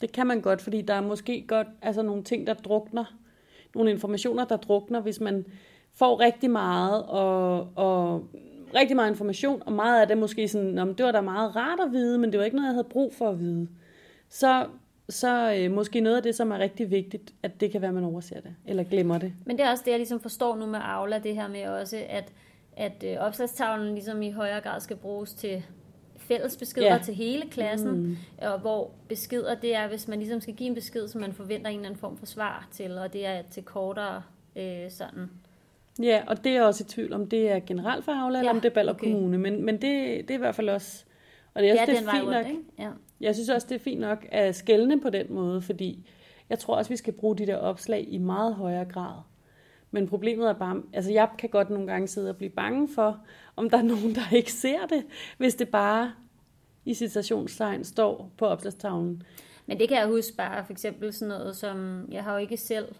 Det 0.00 0.12
kan 0.12 0.26
man 0.26 0.40
godt, 0.40 0.62
fordi 0.62 0.82
der 0.82 0.94
er 0.94 1.00
måske 1.00 1.44
godt 1.48 1.66
altså 1.82 2.02
nogle 2.02 2.22
ting, 2.22 2.46
der 2.46 2.54
drukner, 2.54 3.04
nogle 3.74 3.90
informationer, 3.90 4.44
der 4.44 4.56
drukner, 4.56 5.00
hvis 5.00 5.20
man 5.20 5.44
får 5.94 6.20
rigtig 6.20 6.50
meget, 6.50 7.02
og, 7.02 7.68
og 7.76 8.28
rigtig 8.74 8.96
meget 8.96 9.10
information, 9.10 9.62
og 9.66 9.72
meget 9.72 10.00
af 10.00 10.08
det 10.08 10.18
måske 10.18 10.48
sådan, 10.48 10.78
om 10.78 10.94
det 10.94 11.06
var 11.06 11.12
da 11.12 11.20
meget 11.20 11.56
rart 11.56 11.80
at 11.80 11.92
vide, 11.92 12.18
men 12.18 12.32
det 12.32 12.38
var 12.38 12.44
ikke 12.44 12.56
noget, 12.56 12.68
jeg 12.68 12.74
havde 12.74 12.88
brug 12.90 13.14
for 13.14 13.28
at 13.28 13.40
vide. 13.40 13.68
Så, 14.28 14.66
så 15.08 15.54
øh, 15.54 15.70
måske 15.70 16.00
noget 16.00 16.16
af 16.16 16.22
det, 16.22 16.34
som 16.34 16.50
er 16.50 16.58
rigtig 16.58 16.90
vigtigt, 16.90 17.34
at 17.42 17.60
det 17.60 17.70
kan 17.70 17.80
være, 17.80 17.88
at 17.88 17.94
man 17.94 18.04
overser 18.04 18.40
det, 18.40 18.54
eller 18.66 18.84
glemmer 18.84 19.18
det. 19.18 19.32
Men 19.46 19.58
det 19.58 19.64
er 19.64 19.70
også 19.70 19.82
det, 19.84 19.90
jeg 19.90 19.98
ligesom 19.98 20.20
forstår 20.20 20.56
nu 20.56 20.66
med 20.66 20.80
Aula, 20.82 21.18
det 21.18 21.34
her 21.34 21.48
med 21.48 21.66
også, 21.66 21.96
at, 22.08 22.32
at 22.76 23.04
øh, 23.06 23.16
opslagstavlen 23.18 23.94
ligesom 23.94 24.22
i 24.22 24.30
højere 24.30 24.60
grad 24.60 24.80
skal 24.80 24.96
bruges 24.96 25.34
til 25.34 25.62
fælles 26.16 26.56
beskeder 26.56 26.92
ja. 26.92 26.98
til 26.98 27.14
hele 27.14 27.42
klassen, 27.50 27.90
mm. 27.90 28.16
og 28.38 28.58
hvor 28.58 28.90
beskeder, 29.08 29.54
det 29.54 29.74
er, 29.74 29.88
hvis 29.88 30.08
man 30.08 30.18
ligesom 30.18 30.40
skal 30.40 30.54
give 30.54 30.68
en 30.68 30.74
besked, 30.74 31.08
som 31.08 31.20
man 31.20 31.32
forventer 31.32 31.70
en 31.70 31.76
eller 31.76 31.88
anden 31.88 32.00
form 32.00 32.16
for 32.16 32.26
svar 32.26 32.68
til, 32.70 32.98
og 32.98 33.12
det 33.12 33.26
er 33.26 33.42
til 33.50 33.62
kortere 33.62 34.22
øh, 34.56 34.90
sådan 34.90 35.30
Ja, 36.02 36.22
og 36.26 36.44
det 36.44 36.56
er 36.56 36.62
også 36.62 36.84
i 36.84 36.88
tvivl, 36.88 37.12
om 37.12 37.26
det 37.26 37.50
er 37.50 37.60
generelt 37.66 38.04
for 38.04 38.12
Havla, 38.12 38.38
ja, 38.38 38.40
eller 38.40 38.52
om 38.52 38.60
det 38.60 38.68
er 38.68 38.74
Baller 38.74 38.92
okay. 38.94 39.12
Kommune. 39.12 39.38
Men, 39.38 39.64
men 39.64 39.74
det, 39.74 39.82
det 40.18 40.30
er 40.30 40.34
i 40.34 40.38
hvert 40.38 40.54
fald 40.54 40.68
også 40.68 41.04
Og 41.54 41.62
det 41.62 41.70
er, 41.70 41.74
Ja, 41.74 41.86
det 41.86 41.94
er 41.94 42.10
fint 42.10 42.24
rundt, 42.24 42.30
nok. 42.30 42.46
ikke? 42.46 42.60
Ja. 42.78 42.90
Jeg 43.20 43.34
synes 43.34 43.48
også, 43.48 43.66
det 43.70 43.74
er 43.74 43.78
fint 43.78 44.00
nok 44.00 44.26
at 44.32 44.54
skælne 44.54 45.00
på 45.00 45.10
den 45.10 45.26
måde, 45.32 45.62
fordi 45.62 46.10
jeg 46.50 46.58
tror 46.58 46.76
også, 46.76 46.88
vi 46.88 46.96
skal 46.96 47.12
bruge 47.12 47.36
de 47.38 47.46
der 47.46 47.56
opslag 47.56 48.06
i 48.08 48.18
meget 48.18 48.54
højere 48.54 48.84
grad. 48.84 49.14
Men 49.90 50.08
problemet 50.08 50.48
er 50.48 50.52
bare, 50.52 50.82
altså 50.92 51.12
jeg 51.12 51.28
kan 51.38 51.48
godt 51.48 51.70
nogle 51.70 51.86
gange 51.86 52.08
sidde 52.08 52.30
og 52.30 52.36
blive 52.36 52.50
bange 52.50 52.88
for, 52.94 53.18
om 53.56 53.70
der 53.70 53.78
er 53.78 53.82
nogen, 53.82 54.14
der 54.14 54.32
ikke 54.36 54.52
ser 54.52 54.86
det, 54.86 55.04
hvis 55.38 55.54
det 55.54 55.68
bare 55.68 56.12
i 56.84 56.94
citationstegn 56.94 57.84
står 57.84 58.30
på 58.38 58.46
opslagstavlen. 58.46 59.22
Men 59.66 59.78
det 59.78 59.88
kan 59.88 59.98
jeg 59.98 60.06
huske 60.06 60.36
bare, 60.36 60.64
for 60.64 60.72
eksempel 60.72 61.12
sådan 61.12 61.28
noget 61.28 61.56
som, 61.56 62.08
jeg 62.10 62.24
har 62.24 62.32
jo 62.32 62.38
ikke 62.38 62.56
selv, 62.56 62.94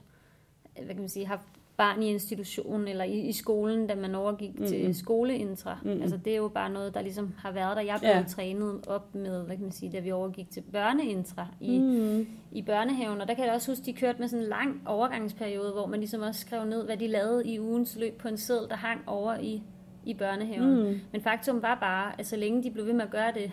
hvad 0.75 0.87
kan 0.87 0.99
man 0.99 1.09
sige, 1.09 1.27
haft 1.27 1.47
barn 1.77 2.03
i 2.03 2.07
institutionen 2.11 2.89
eller 2.89 3.05
i, 3.05 3.21
i 3.21 3.33
skolen, 3.33 3.87
da 3.87 3.95
man 3.95 4.15
overgik 4.15 4.51
mm-hmm. 4.51 4.67
til 4.67 4.95
skoleintra. 4.95 5.79
Mm-hmm. 5.83 6.03
Altså 6.03 6.17
det 6.17 6.33
er 6.33 6.37
jo 6.37 6.49
bare 6.49 6.71
noget, 6.71 6.95
der 6.95 7.03
ligesom 7.03 7.35
har 7.39 7.53
været 7.53 7.77
der. 7.77 7.83
Jeg 7.83 7.99
blev 8.01 8.11
Ja. 8.11 8.25
trænet 8.29 8.87
op 8.87 9.15
med, 9.15 9.45
hvad 9.47 9.57
kan 9.57 9.63
man 9.63 9.73
sige, 9.73 9.93
da 9.93 9.99
vi 10.01 10.13
overgik 10.13 10.51
til 10.51 10.61
børneintra 10.73 11.47
i, 11.61 11.79
mm-hmm. 11.79 12.27
i 12.53 12.63
børnehaven. 12.63 13.21
Og 13.21 13.29
der 13.29 13.35
kan 13.35 13.45
jeg 13.45 13.55
også 13.55 13.71
huske, 13.71 13.85
de 13.85 13.93
kørte 13.93 14.19
med 14.19 14.29
sådan 14.29 14.43
en 14.43 14.49
lang 14.49 14.83
overgangsperiode, 14.87 15.73
hvor 15.73 15.87
man 15.87 16.01
ligesom 16.01 16.23
også 16.23 16.41
skrev 16.41 16.65
ned, 16.65 16.85
hvad 16.85 16.97
de 16.97 17.07
lavede 17.07 17.49
i 17.49 17.61
ugens 17.61 17.97
løb 18.01 18.19
på 18.19 18.29
en 18.29 18.37
seddel, 18.37 18.69
der 18.69 18.77
hang 18.77 19.01
over 19.07 19.39
i, 19.39 19.63
i 20.05 20.15
børnehaven. 20.15 20.89
Mm. 20.89 21.01
Men 21.13 21.21
faktum 21.21 21.63
var 21.63 21.75
bare, 21.81 22.21
at 22.21 22.27
så 22.27 22.37
længe 22.37 22.63
de 22.63 22.71
blev 22.71 22.87
ved 22.87 22.93
med 22.93 23.03
at 23.03 23.11
gøre 23.11 23.33
det, 23.35 23.53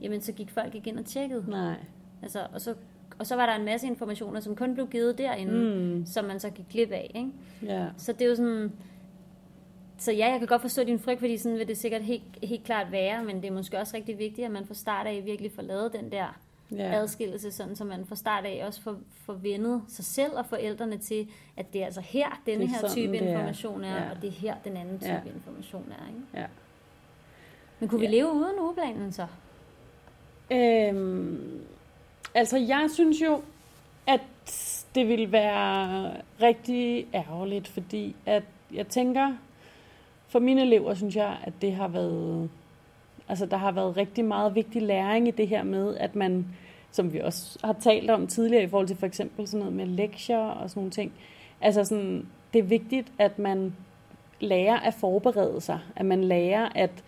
jamen 0.00 0.20
så 0.20 0.32
gik 0.32 0.50
folk 0.50 0.74
ikke 0.74 0.90
ind 0.90 0.98
og 0.98 1.04
tjekkede. 1.04 1.44
Nej. 1.48 1.76
Altså, 2.22 2.46
og, 2.52 2.60
så, 2.60 2.74
og 3.18 3.26
så 3.26 3.36
var 3.36 3.46
der 3.46 3.54
en 3.54 3.64
masse 3.64 3.86
informationer, 3.86 4.40
som 4.40 4.56
kun 4.56 4.74
blev 4.74 4.88
givet 4.88 5.18
derinde, 5.18 5.52
mm. 5.96 6.06
som 6.06 6.24
man 6.24 6.40
så 6.40 6.50
gik 6.50 6.64
glip 6.70 6.90
af. 6.92 7.10
Ikke? 7.14 7.30
Ja. 7.74 7.86
Så 7.96 8.12
det 8.12 8.22
er 8.22 8.28
jo 8.28 8.34
sådan... 8.36 8.72
Så 9.98 10.12
ja, 10.12 10.26
jeg 10.30 10.38
kan 10.38 10.48
godt 10.48 10.60
forstå 10.62 10.84
din 10.84 10.98
frygt, 10.98 11.20
fordi 11.20 11.36
sådan 11.38 11.58
vil 11.58 11.68
det 11.68 11.78
sikkert 11.78 12.02
helt, 12.02 12.22
helt 12.42 12.64
klart 12.64 12.92
være, 12.92 13.24
men 13.24 13.36
det 13.42 13.44
er 13.48 13.52
måske 13.52 13.78
også 13.78 13.96
rigtig 13.96 14.18
vigtigt, 14.18 14.44
at 14.44 14.50
man 14.50 14.66
fra 14.66 14.74
start 14.74 15.06
af 15.06 15.22
virkelig 15.24 15.52
får 15.52 15.62
lavet 15.62 15.92
den 15.92 16.12
der 16.12 16.38
Ja. 16.76 16.94
adskillelse, 16.94 17.50
sådan, 17.52 17.76
så 17.76 17.84
man 17.84 18.06
fra 18.06 18.16
start 18.16 18.44
af 18.44 18.62
også 18.66 18.82
får, 18.82 18.96
får 19.26 19.32
vendet 19.32 19.82
sig 19.88 20.04
selv 20.04 20.32
og 20.36 20.46
forældrene 20.46 20.98
til, 20.98 21.28
at 21.56 21.72
det 21.72 21.80
er 21.80 21.84
altså 21.84 22.00
her, 22.00 22.40
denne 22.46 22.64
er 22.64 22.68
her 22.68 22.76
sådan, 22.78 22.90
type 22.90 23.16
er. 23.16 23.28
information 23.28 23.84
er, 23.84 23.96
Ja. 24.04 24.10
og 24.10 24.22
det 24.22 24.28
er 24.28 24.32
her, 24.32 24.54
den 24.64 24.76
anden 24.76 24.98
type 24.98 25.10
Ja. 25.12 25.20
information 25.34 25.92
er. 26.00 26.08
Ikke? 26.08 26.20
Ja. 26.34 26.46
Men 27.80 27.88
kunne 27.88 28.00
vi 28.00 28.06
Ja. 28.06 28.12
leve 28.12 28.32
uden 28.32 28.60
ugeplanen 28.60 29.12
så? 29.12 29.26
Øhm, 30.52 31.60
altså, 32.34 32.58
jeg 32.58 32.88
synes 32.92 33.20
jo, 33.20 33.42
at 34.06 34.20
det 34.94 35.08
ville 35.08 35.32
være 35.32 36.10
rigtig 36.42 37.06
ærgerligt, 37.14 37.68
fordi 37.68 38.16
at 38.26 38.42
jeg 38.72 38.88
tænker, 38.88 39.32
for 40.28 40.38
mine 40.38 40.62
elever 40.62 40.94
synes 40.94 41.16
jeg, 41.16 41.36
at 41.44 41.52
det 41.60 41.74
har 41.74 41.88
været, 41.88 42.50
altså 43.28 43.46
der 43.46 43.56
har 43.56 43.72
været 43.72 43.96
rigtig 43.96 44.24
meget 44.24 44.54
vigtig 44.54 44.82
læring 44.82 45.28
i 45.28 45.30
det 45.30 45.48
her 45.48 45.62
med, 45.62 45.96
at 45.96 46.16
man, 46.16 46.46
som 46.90 47.12
vi 47.12 47.20
også 47.20 47.58
har 47.64 47.72
talt 47.72 48.10
om 48.10 48.26
tidligere 48.26 48.64
i 48.64 48.68
forhold 48.68 48.86
til 48.86 48.96
for 48.96 49.06
eksempel 49.06 49.46
sådan 49.46 49.58
noget 49.58 49.76
med 49.76 49.86
lektier 49.86 50.38
og 50.38 50.70
sådan 50.70 50.80
nogle 50.80 50.90
ting, 50.90 51.12
altså 51.60 51.84
sådan, 51.84 52.26
det 52.52 52.58
er 52.58 52.62
vigtigt, 52.62 53.12
at 53.18 53.38
man 53.38 53.76
lærer 54.40 54.80
at 54.80 54.94
forberede 54.94 55.60
sig, 55.60 55.78
at 55.96 56.06
man 56.06 56.24
lærer, 56.24 56.68
at 56.74 57.04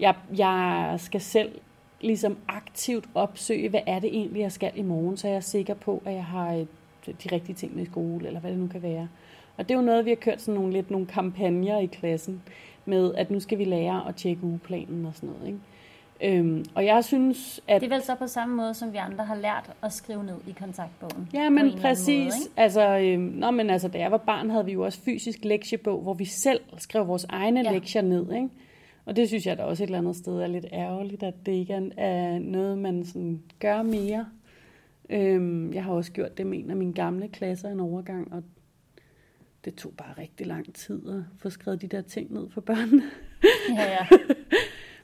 jeg, 0.00 0.14
jeg 0.36 0.94
skal 0.98 1.20
selv 1.20 1.60
ligesom 2.06 2.36
aktivt 2.48 3.04
opsøge, 3.14 3.68
hvad 3.68 3.80
er 3.86 3.98
det 3.98 4.10
egentlig, 4.16 4.40
jeg 4.40 4.52
skal 4.52 4.72
i 4.74 4.82
morgen, 4.82 5.16
så 5.16 5.28
jeg 5.28 5.36
er 5.36 5.40
sikker 5.40 5.74
på, 5.74 6.02
at 6.04 6.14
jeg 6.14 6.24
har 6.24 6.52
et, 6.52 6.68
de 7.06 7.28
rigtige 7.32 7.54
ting 7.54 7.76
med 7.76 7.82
i 7.82 7.86
skole, 7.86 8.26
eller 8.26 8.40
hvad 8.40 8.50
det 8.50 8.58
nu 8.58 8.66
kan 8.66 8.82
være. 8.82 9.08
Og 9.56 9.68
det 9.68 9.74
er 9.74 9.78
jo 9.78 9.84
noget, 9.84 10.04
vi 10.04 10.10
har 10.10 10.16
kørt 10.16 10.40
sådan 10.40 10.60
nogle, 10.60 10.72
lidt 10.72 10.90
nogle 10.90 11.06
kampagner 11.06 11.78
i 11.78 11.86
klassen, 11.86 12.42
med 12.84 13.14
at 13.14 13.30
nu 13.30 13.40
skal 13.40 13.58
vi 13.58 13.64
lære 13.64 14.08
at 14.08 14.16
tjekke 14.16 14.44
ugeplanen 14.44 15.06
og 15.06 15.12
sådan 15.14 15.28
noget. 15.28 15.46
Ikke? 15.46 15.58
Øhm, 16.22 16.64
og 16.74 16.84
jeg 16.84 17.04
synes, 17.04 17.60
at... 17.68 17.80
Det 17.80 17.92
er 17.92 17.94
vel 17.94 18.02
så 18.02 18.14
på 18.14 18.26
samme 18.26 18.56
måde, 18.56 18.74
som 18.74 18.92
vi 18.92 18.96
andre 18.96 19.24
har 19.24 19.34
lært 19.34 19.70
at 19.82 19.92
skrive 19.92 20.24
ned 20.24 20.36
i 20.46 20.54
kontaktbogen. 20.58 21.28
Ja, 21.34 21.48
men 21.48 21.78
præcis. 21.80 22.08
måde, 22.08 22.24
ikke? 22.24 22.50
altså, 22.56 22.98
øhm, 22.98 23.22
nå, 23.22 23.50
men 23.50 23.70
altså, 23.70 23.88
da 23.88 23.98
jeg 23.98 24.10
var 24.10 24.18
barn, 24.18 24.50
havde 24.50 24.64
vi 24.64 24.72
jo 24.72 24.84
også 24.84 25.00
fysisk 25.00 25.38
lektiebog, 25.44 26.02
hvor 26.02 26.14
vi 26.14 26.24
selv 26.24 26.60
skrev 26.78 27.08
vores 27.08 27.26
egne. 27.28 27.60
Ja. 27.64 27.72
lektier 27.72 28.02
ned, 28.02 28.32
ikke? 28.32 28.48
Og 29.06 29.16
det 29.16 29.28
synes 29.28 29.46
jeg 29.46 29.58
da 29.58 29.62
også 29.62 29.82
et 29.82 29.86
eller 29.86 29.98
andet 29.98 30.16
sted 30.16 30.32
er 30.32 30.46
lidt 30.46 30.66
ærgerligt, 30.72 31.22
at 31.22 31.34
det 31.46 31.52
ikke 31.52 31.90
er, 31.96 32.38
noget, 32.38 32.78
man 32.78 33.04
sådan 33.04 33.42
gør 33.60 33.82
mere. 33.82 34.28
Øhm, 35.10 35.72
jeg 35.72 35.84
har 35.84 35.92
også 35.92 36.12
gjort 36.12 36.38
det 36.38 36.46
med 36.46 36.58
en 36.58 36.70
af 36.70 36.76
mine 36.76 36.92
gamle 36.92 37.28
klasser 37.28 37.68
en 37.68 37.80
overgang, 37.80 38.32
og 38.32 38.42
det 39.64 39.74
tog 39.74 39.92
bare 39.96 40.14
rigtig 40.18 40.46
lang 40.46 40.74
tid 40.74 41.08
at 41.08 41.22
få 41.38 41.50
skrevet 41.50 41.82
de 41.82 41.86
der 41.86 42.00
ting 42.02 42.32
ned 42.32 42.50
for 42.50 42.60
børnene. 42.60 43.02
Ja, 43.78 43.90
ja. 43.90 44.06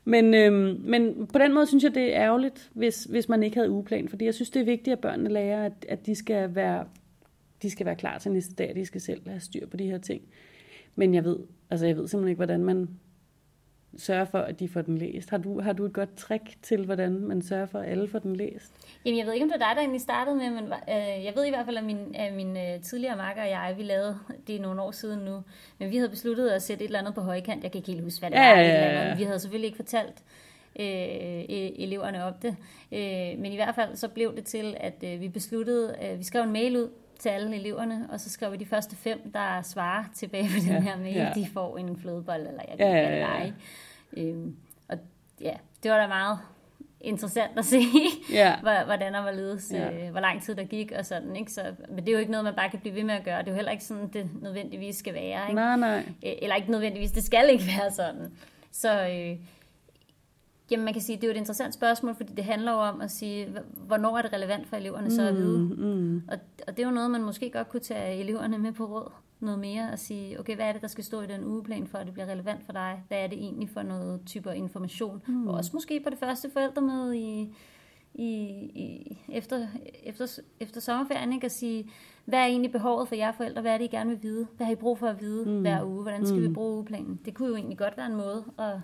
Men, 0.04 0.34
øhm, 0.34 0.80
men 0.80 1.26
på 1.26 1.38
den 1.38 1.54
måde 1.54 1.66
synes 1.66 1.84
jeg, 1.84 1.94
det 1.94 2.16
er 2.16 2.22
ærgerligt, 2.22 2.70
hvis, 2.74 3.04
hvis 3.04 3.28
man 3.28 3.42
ikke 3.42 3.56
havde 3.56 3.70
ugeplan. 3.70 4.08
Fordi 4.08 4.24
jeg 4.24 4.34
synes, 4.34 4.50
det 4.50 4.60
er 4.60 4.64
vigtigt, 4.64 4.92
at 4.92 5.00
børnene 5.00 5.30
lærer, 5.30 5.64
at, 5.64 5.72
at 5.88 6.06
de, 6.06 6.14
skal 6.14 6.54
være, 6.54 6.86
de 7.62 7.70
skal 7.70 7.86
være 7.86 7.96
klar 7.96 8.18
til 8.18 8.32
næste 8.32 8.54
dag. 8.54 8.74
De 8.74 8.86
skal 8.86 9.00
selv 9.00 9.28
have 9.28 9.40
styr 9.40 9.66
på 9.66 9.76
de 9.76 9.84
her 9.84 9.98
ting. 9.98 10.22
Men 10.96 11.14
jeg 11.14 11.24
ved, 11.24 11.38
altså 11.70 11.86
jeg 11.86 11.96
ved 11.96 12.08
simpelthen 12.08 12.28
ikke, 12.28 12.38
hvordan 12.38 12.64
man 12.64 12.88
sørger 13.98 14.24
for, 14.24 14.38
at 14.38 14.60
de 14.60 14.68
får 14.68 14.82
den 14.82 14.98
læst. 14.98 15.30
Har 15.30 15.38
du, 15.38 15.60
har 15.60 15.72
du 15.72 15.84
et 15.84 15.92
godt 15.92 16.16
trick 16.16 16.42
til, 16.62 16.84
hvordan 16.84 17.12
man 17.12 17.42
sørger 17.42 17.66
for, 17.66 17.78
at 17.78 17.88
alle 17.90 18.08
får 18.08 18.18
den 18.18 18.36
læst? 18.36 18.72
Jamen, 19.04 19.18
jeg 19.18 19.26
ved 19.26 19.32
ikke, 19.32 19.44
om 19.44 19.50
det 19.50 19.60
var 19.60 19.66
dig, 19.68 19.74
der 19.76 19.80
egentlig 19.80 20.00
startede 20.00 20.36
med, 20.36 20.50
men 20.50 20.64
øh, 20.64 21.24
jeg 21.24 21.32
ved 21.36 21.44
i 21.46 21.50
hvert 21.50 21.64
fald, 21.64 21.76
at 21.76 21.84
min, 21.84 22.14
at 22.14 22.34
min 22.34 22.56
øh, 22.56 22.80
tidligere 22.82 23.16
makker 23.16 23.42
og 23.42 23.48
jeg, 23.50 23.74
vi 23.76 23.82
lavede 23.82 24.18
det 24.46 24.56
er 24.56 24.60
nogle 24.60 24.82
år 24.82 24.90
siden 24.90 25.20
nu, 25.24 25.42
men 25.78 25.90
vi 25.90 25.96
havde 25.96 26.08
besluttet 26.10 26.48
at 26.48 26.62
sætte 26.62 26.84
et 26.84 26.88
eller 26.88 26.98
andet 26.98 27.14
på 27.14 27.20
højkant. 27.20 27.62
Jeg 27.62 27.72
kan 27.72 27.78
ikke 27.78 27.90
helt 27.92 28.04
huske, 28.04 28.20
hvad 28.20 28.30
det 28.30 28.36
Ja, 28.36 28.50
var. 28.50 28.58
ja, 28.60 28.66
ja, 28.68 29.08
ja. 29.08 29.14
Vi 29.16 29.22
havde 29.22 29.38
selvfølgelig 29.38 29.66
ikke 29.66 29.76
fortalt 29.76 30.22
øh, 30.80 30.84
e- 30.84 31.82
eleverne 31.82 32.24
om 32.24 32.32
det, 32.42 32.56
øh, 32.92 33.40
men 33.42 33.52
i 33.52 33.56
hvert 33.56 33.74
fald 33.74 33.96
så 33.96 34.08
blev 34.08 34.36
det 34.36 34.44
til, 34.44 34.76
at 34.80 35.04
øh, 35.04 35.20
vi 35.20 35.28
besluttede, 35.28 35.94
at 35.96 36.18
vi 36.18 36.24
skrev 36.24 36.42
en 36.42 36.52
mail 36.52 36.76
ud 36.76 36.88
til 37.22 37.28
alle 37.28 37.56
eleverne, 37.56 38.06
og 38.10 38.20
så 38.20 38.30
skrev 38.30 38.52
vi 38.52 38.56
de 38.56 38.66
første 38.66 38.96
fem, 38.96 39.32
der 39.34 39.62
svarer 39.62 40.04
tilbage 40.14 40.44
på 40.48 40.58
den 40.64 40.72
Ja, 40.72 40.80
her 40.80 40.96
mail, 40.98 41.14
ja. 41.14 41.32
de 41.34 41.46
får 41.54 41.78
en 41.78 41.96
flødebold, 42.00 42.40
eller 42.46 42.62
jeg 42.68 42.78
kan 42.78 42.86
ja, 42.88 43.16
ja, 43.16 43.44
ja, 43.44 43.52
Øhm, 44.16 44.56
og 44.88 44.98
ja, 45.40 45.54
det 45.82 45.90
var 45.90 45.96
da 46.00 46.06
meget 46.06 46.38
interessant 47.00 47.58
at 47.58 47.64
se, 47.64 47.80
Ja. 48.32 48.60
hvor- 48.60 48.84
hvordan 48.84 49.14
og 49.14 49.22
hvorledes, 49.22 49.72
Ja. 49.72 49.88
ja. 49.90 50.04
øh, 50.06 50.10
hvor 50.10 50.20
lang 50.20 50.42
tid 50.42 50.54
der 50.54 50.64
gik 50.64 50.92
og 50.98 51.06
sådan. 51.06 51.36
Ikke? 51.36 51.52
Så, 51.52 51.62
men 51.88 51.98
det 51.98 52.08
er 52.08 52.12
jo 52.12 52.18
ikke 52.18 52.30
noget, 52.30 52.44
man 52.44 52.54
bare 52.54 52.70
kan 52.70 52.80
blive 52.80 52.94
ved 52.94 53.04
med 53.04 53.14
at 53.14 53.24
gøre. 53.24 53.38
Det 53.38 53.46
er 53.48 53.52
jo 53.52 53.54
heller 53.56 53.72
ikke 53.72 53.84
sådan, 53.84 54.08
det 54.12 54.30
nødvendigvis 54.42 54.96
skal 54.96 55.14
være. 55.14 55.42
Ikke? 55.48 55.54
Nej, 55.54 55.76
nej. 55.76 55.98
Øh, 55.98 56.32
Eller 56.42 56.56
ikke 56.56 56.70
nødvendigvis, 56.70 57.10
det 57.12 57.24
skal 57.24 57.48
ikke 57.50 57.64
være 57.78 57.90
sådan. 57.90 58.32
Så 58.72 59.08
øh, 59.08 59.36
jamen 60.72 60.84
man 60.84 60.94
kan 60.94 61.02
sige, 61.02 61.16
det 61.16 61.24
er 61.24 61.28
jo 61.28 61.32
et 61.32 61.36
interessant 61.36 61.74
spørgsmål, 61.74 62.14
fordi 62.14 62.32
det 62.32 62.44
handler 62.44 62.72
jo 62.72 62.78
om 62.78 63.00
at 63.00 63.10
sige, 63.10 63.48
hvornår 63.86 64.18
er 64.18 64.22
det 64.22 64.32
relevant 64.32 64.68
for 64.68 64.76
eleverne 64.76 65.10
så 65.10 65.22
at 65.28 65.36
vide. 65.36 65.58
Mm, 65.58 66.22
Og, 66.28 66.38
og 66.66 66.76
det 66.76 66.82
er 66.82 66.86
jo 66.86 66.94
noget, 66.94 67.10
man 67.10 67.22
måske 67.22 67.50
godt 67.50 67.68
kunne 67.68 67.80
tage 67.80 68.20
eleverne 68.20 68.58
med 68.58 68.72
på 68.72 68.84
råd 68.84 69.12
noget 69.40 69.58
mere 69.58 69.90
og 69.92 69.98
sige, 69.98 70.40
okay, 70.40 70.54
hvad 70.54 70.66
er 70.66 70.72
det, 70.72 70.82
der 70.82 70.88
skal 70.88 71.04
stå 71.04 71.20
i 71.20 71.26
den 71.26 71.44
ugeplan, 71.44 71.86
for 71.86 71.98
at 71.98 72.06
det 72.06 72.14
bliver 72.14 72.26
relevant 72.26 72.64
for 72.64 72.72
dig? 72.72 73.02
Hvad 73.08 73.18
er 73.18 73.26
det 73.26 73.38
egentlig 73.38 73.68
for 73.70 73.82
noget 73.82 74.20
typer 74.26 74.50
information? 74.52 75.22
Mm. 75.26 75.48
Og 75.48 75.54
også 75.54 75.70
måske 75.74 76.00
på 76.00 76.10
det 76.10 76.18
første 76.18 76.50
forældremøde 76.50 77.18
i, 77.18 77.54
i, 78.14 78.28
i, 78.74 79.18
efter, 79.32 79.66
efter, 80.02 80.38
efter 80.60 80.80
sommerferien, 80.80 81.32
ikke? 81.32 81.44
at 81.44 81.52
sige, 81.52 81.90
hvad 82.24 82.38
er 82.38 82.44
egentlig 82.44 82.72
behovet 82.72 83.08
for 83.08 83.14
jer 83.14 83.32
forældre? 83.32 83.60
Hvad 83.60 83.74
er 83.74 83.78
det, 83.78 83.84
I 83.84 83.88
gerne 83.88 84.10
vil 84.10 84.22
vide? 84.22 84.46
Hvad 84.56 84.66
har 84.66 84.72
I 84.72 84.76
brug 84.76 84.98
for 84.98 85.06
at 85.06 85.20
vide 85.20 85.50
mm. 85.50 85.60
hver 85.60 85.84
uge? 85.84 86.02
Hvordan 86.02 86.26
skal 86.26 86.40
mm. 86.40 86.48
vi 86.48 86.52
bruge 86.52 86.74
ugeplanen? 86.74 87.20
Det 87.24 87.34
kunne 87.34 87.48
jo 87.48 87.56
egentlig 87.56 87.78
godt 87.78 87.96
være 87.96 88.06
en 88.06 88.16
måde 88.16 88.44
at, 88.58 88.74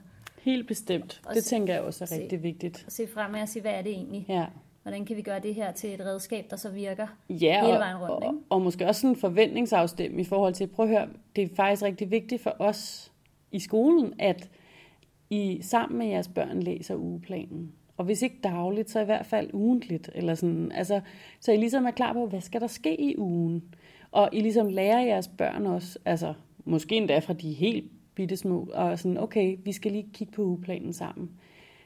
Helt 0.42 0.66
bestemt. 0.68 1.20
Og 1.26 1.34
Det 1.34 1.44
se- 1.44 1.50
tænker 1.50 1.72
jeg 1.74 1.82
også 1.82 2.04
er 2.04 2.06
se- 2.06 2.22
rigtig 2.22 2.42
vigtigt. 2.42 2.84
at 2.86 2.92
se 2.92 3.06
fremad 3.06 3.42
og 3.42 3.48
sige, 3.48 3.62
hvad 3.62 3.72
er 3.72 3.82
det 3.82 3.92
egentlig? 3.92 4.24
Ja. 4.28 4.44
Hvordan 4.82 5.04
kan 5.04 5.16
vi 5.16 5.22
gøre 5.22 5.40
det 5.40 5.54
her 5.54 5.72
til 5.72 5.94
et 5.94 6.00
redskab, 6.00 6.46
der 6.50 6.56
så 6.56 6.70
virker? 6.70 7.06
Ja, 7.30 7.64
hele 7.66 7.78
vejen 7.78 7.96
rundt, 7.96 8.10
og, 8.10 8.22
ikke? 8.34 8.44
og 8.50 8.62
måske 8.62 8.86
også 8.86 9.00
sådan 9.00 9.14
en 9.14 9.20
forventningsafstemning 9.20 10.20
i 10.20 10.24
forhold 10.24 10.54
til, 10.54 10.66
prøv 10.66 10.84
at 10.86 10.90
høre, 10.90 11.08
det 11.36 11.44
er 11.44 11.48
faktisk 11.56 11.82
rigtig 11.82 12.10
vigtigt 12.10 12.42
for 12.42 12.56
os 12.58 13.12
i 13.52 13.58
skolen, 13.58 14.14
at 14.18 14.50
I 15.30 15.58
sammen 15.62 15.98
med 15.98 16.06
jeres 16.06 16.28
børn 16.28 16.60
læser 16.62 16.94
ugeplanen. 16.96 17.72
Og 17.96 18.04
hvis 18.04 18.22
ikke 18.22 18.36
dagligt, 18.42 18.90
så 18.90 19.00
i 19.00 19.04
hvert 19.04 19.26
fald 19.26 19.50
ugentligt. 19.52 20.10
Eller 20.14 20.34
sådan, 20.34 20.72
altså, 20.72 21.00
så 21.40 21.52
I 21.52 21.56
ligesom 21.56 21.86
er 21.86 21.90
klar 21.90 22.12
på, 22.12 22.26
hvad 22.26 22.40
skal 22.40 22.60
der 22.60 22.66
ske 22.66 23.00
i 23.00 23.16
ugen? 23.18 23.64
Og 24.10 24.28
I 24.32 24.40
ligesom 24.40 24.68
lærer 24.68 25.00
jeres 25.00 25.28
børn 25.28 25.66
også, 25.66 25.98
altså 26.04 26.34
måske 26.64 26.96
endda 26.96 27.18
fra 27.18 27.32
de 27.32 27.52
helt 27.52 27.92
bitte 28.18 28.36
små, 28.36 28.68
og 28.74 28.98
sådan, 28.98 29.18
okay, 29.18 29.58
vi 29.64 29.72
skal 29.72 29.92
lige 29.92 30.08
kigge 30.12 30.32
på 30.32 30.42
ugeplanen 30.42 30.92
sammen. 30.92 31.30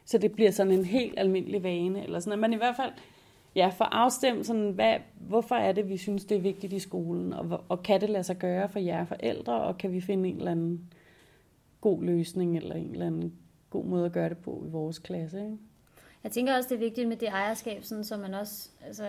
Så 0.04 0.18
det 0.18 0.32
bliver 0.32 0.50
sådan 0.50 0.72
en 0.72 0.84
helt 0.84 1.14
almindelig 1.16 1.62
vane, 1.62 2.04
eller 2.04 2.20
sådan, 2.20 2.32
at 2.32 2.38
man 2.38 2.52
i 2.52 2.56
hvert 2.56 2.76
fald 2.76 2.92
ja, 3.54 3.68
får 3.68 3.84
afstemt, 3.84 4.46
sådan, 4.46 4.70
hvad, 4.70 4.96
hvorfor 5.20 5.54
er 5.54 5.72
det, 5.72 5.88
vi 5.88 5.96
synes, 5.96 6.24
det 6.24 6.36
er 6.36 6.40
vigtigt 6.40 6.72
i 6.72 6.78
skolen, 6.78 7.32
og, 7.32 7.64
og 7.68 7.82
kan 7.82 8.00
det 8.00 8.10
lade 8.10 8.24
sig 8.24 8.36
gøre 8.36 8.68
for 8.68 8.78
jer 8.78 9.04
forældre, 9.04 9.62
og 9.62 9.78
kan 9.78 9.92
vi 9.92 10.00
finde 10.00 10.28
en 10.28 10.36
eller 10.36 10.50
anden 10.50 10.80
god 11.80 12.02
løsning, 12.02 12.56
eller 12.56 12.74
en 12.74 12.90
eller 12.90 13.06
anden 13.06 13.32
god 13.70 13.84
måde 13.84 14.06
at 14.06 14.12
gøre 14.12 14.28
det 14.28 14.38
på 14.38 14.64
i 14.66 14.70
vores 14.70 14.98
klasse, 14.98 15.38
ikke? 15.38 15.56
Jeg 16.24 16.32
tænker 16.32 16.56
også, 16.56 16.68
det 16.68 16.74
er 16.74 16.78
vigtigt 16.78 17.08
med 17.08 17.16
det 17.16 17.28
ejerskab, 17.28 17.84
sådan, 17.84 18.04
så 18.04 18.16
man 18.16 18.34
også, 18.34 18.68
altså, 18.86 19.04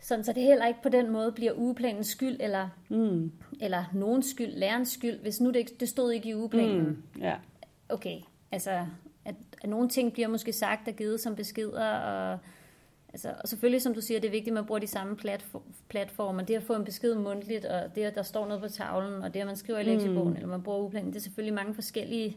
sådan, 0.00 0.24
så 0.24 0.32
det 0.32 0.42
heller 0.42 0.66
ikke 0.66 0.82
på 0.82 0.88
den 0.88 1.10
måde 1.10 1.32
bliver 1.32 1.52
ugeplanens 1.52 2.06
skyld, 2.06 2.36
eller, 2.40 2.68
Mm. 2.88 3.32
eller 3.60 3.84
nogens 3.94 4.26
skyld, 4.26 4.52
lærerens 4.52 4.92
skyld, 4.92 5.18
hvis 5.18 5.40
nu 5.40 5.48
det, 5.48 5.56
ikke, 5.56 5.74
det 5.80 5.88
stod 5.88 6.12
ikke 6.12 6.28
i 6.28 6.34
ugeplanen. 6.34 6.80
Mm. 6.80 7.20
Ja. 7.20 7.34
Okay, 7.88 8.16
altså, 8.52 8.86
at, 9.24 9.34
at 9.62 9.68
nogle 9.68 9.88
ting 9.88 10.12
bliver 10.12 10.28
måske 10.28 10.52
sagt 10.52 10.88
og 10.88 10.94
givet 10.94 11.20
som 11.20 11.36
beskeder, 11.36 11.88
og, 11.90 12.38
altså, 13.12 13.34
og 13.42 13.48
selvfølgelig, 13.48 13.82
som 13.82 13.94
du 13.94 14.00
siger, 14.00 14.20
det 14.20 14.28
er 14.28 14.32
vigtigt, 14.32 14.48
at 14.52 14.54
man 14.54 14.66
bruger 14.66 14.78
de 14.78 14.86
samme 14.86 15.16
platformer. 15.88 16.42
Det 16.42 16.54
at 16.54 16.62
få 16.62 16.74
en 16.74 16.84
besked 16.84 17.14
mundtligt, 17.14 17.64
og 17.64 17.94
det 17.94 18.02
at 18.02 18.14
der 18.14 18.22
står 18.22 18.46
noget 18.46 18.62
på 18.62 18.68
tavlen, 18.68 19.22
og 19.22 19.34
det 19.34 19.40
at 19.40 19.46
man 19.46 19.56
skriver 19.56 19.78
i 19.78 19.84
lektiebogen, 19.84 20.30
mm. 20.30 20.36
eller 20.36 20.48
man 20.48 20.62
bruger 20.62 20.78
uplanen, 20.78 21.10
det 21.12 21.16
er 21.16 21.20
selvfølgelig 21.20 21.54
mange 21.54 21.74
forskellige 21.74 22.36